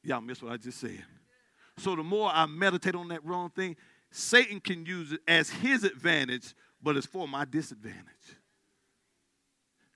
[0.04, 1.04] Y'all miss what I just said.
[1.78, 3.76] So the more I meditate on that wrong thing,
[4.12, 8.38] Satan can use it as his advantage, but it's for my disadvantage.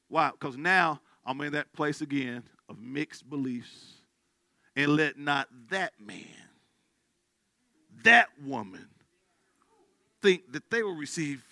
[0.10, 0.32] Why?
[0.32, 4.02] Because now I'm in that place again of mixed beliefs.
[4.76, 6.26] And let not that man,
[8.04, 8.88] that woman,
[10.22, 11.44] think that they will receive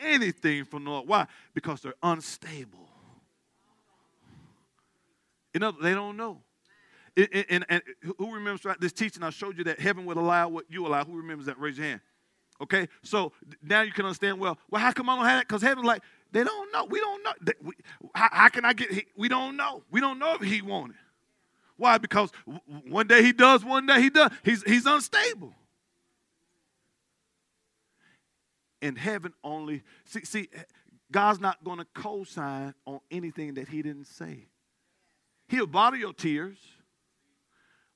[0.00, 1.08] anything from the Lord.
[1.08, 1.26] Why?
[1.54, 2.88] Because they're unstable.
[5.54, 6.38] You know, they don't know.
[7.16, 7.82] And, and, and,
[8.18, 9.22] who remembers this teaching?
[9.22, 11.04] I showed you that heaven would allow what you allow.
[11.04, 11.58] Who remembers that?
[11.60, 12.00] Raise your hand.
[12.60, 13.32] Okay, so
[13.62, 14.38] now you can understand.
[14.38, 15.48] Well, well, how come I don't have that?
[15.48, 16.02] Because heaven's like
[16.32, 16.84] they don't know.
[16.86, 17.32] We don't know.
[17.42, 17.74] They, we,
[18.14, 19.06] how, how, can I get?
[19.16, 19.82] We don't know.
[19.90, 20.96] We don't know if he wanted.
[21.76, 21.98] Why?
[21.98, 22.30] Because
[22.88, 24.30] one day he does, one day he does.
[24.42, 25.54] He's he's unstable.
[28.80, 29.82] In heaven only.
[30.04, 30.48] See, see,
[31.12, 34.46] God's not going to co-sign on anything that He didn't say.
[35.46, 36.58] He'll bottle your tears,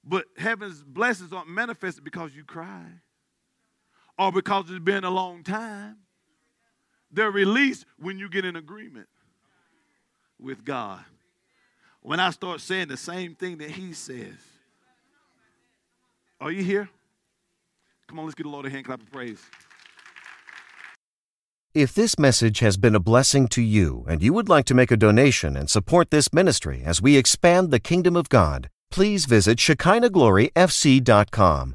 [0.04, 2.84] but heaven's blessings aren't manifested because you cry
[4.18, 5.96] or because it's been a long time.
[7.10, 9.08] They're released when you get in agreement
[10.38, 11.00] with God.
[12.02, 14.34] When I start saying the same thing that He says.
[16.40, 16.88] Are you here?
[18.06, 19.40] Come on, let's get the Lord a hand clap of praise.
[21.74, 24.90] If this message has been a blessing to you and you would like to make
[24.90, 29.58] a donation and support this ministry as we expand the kingdom of God, please visit
[29.58, 31.74] ShekinahGloryFC.com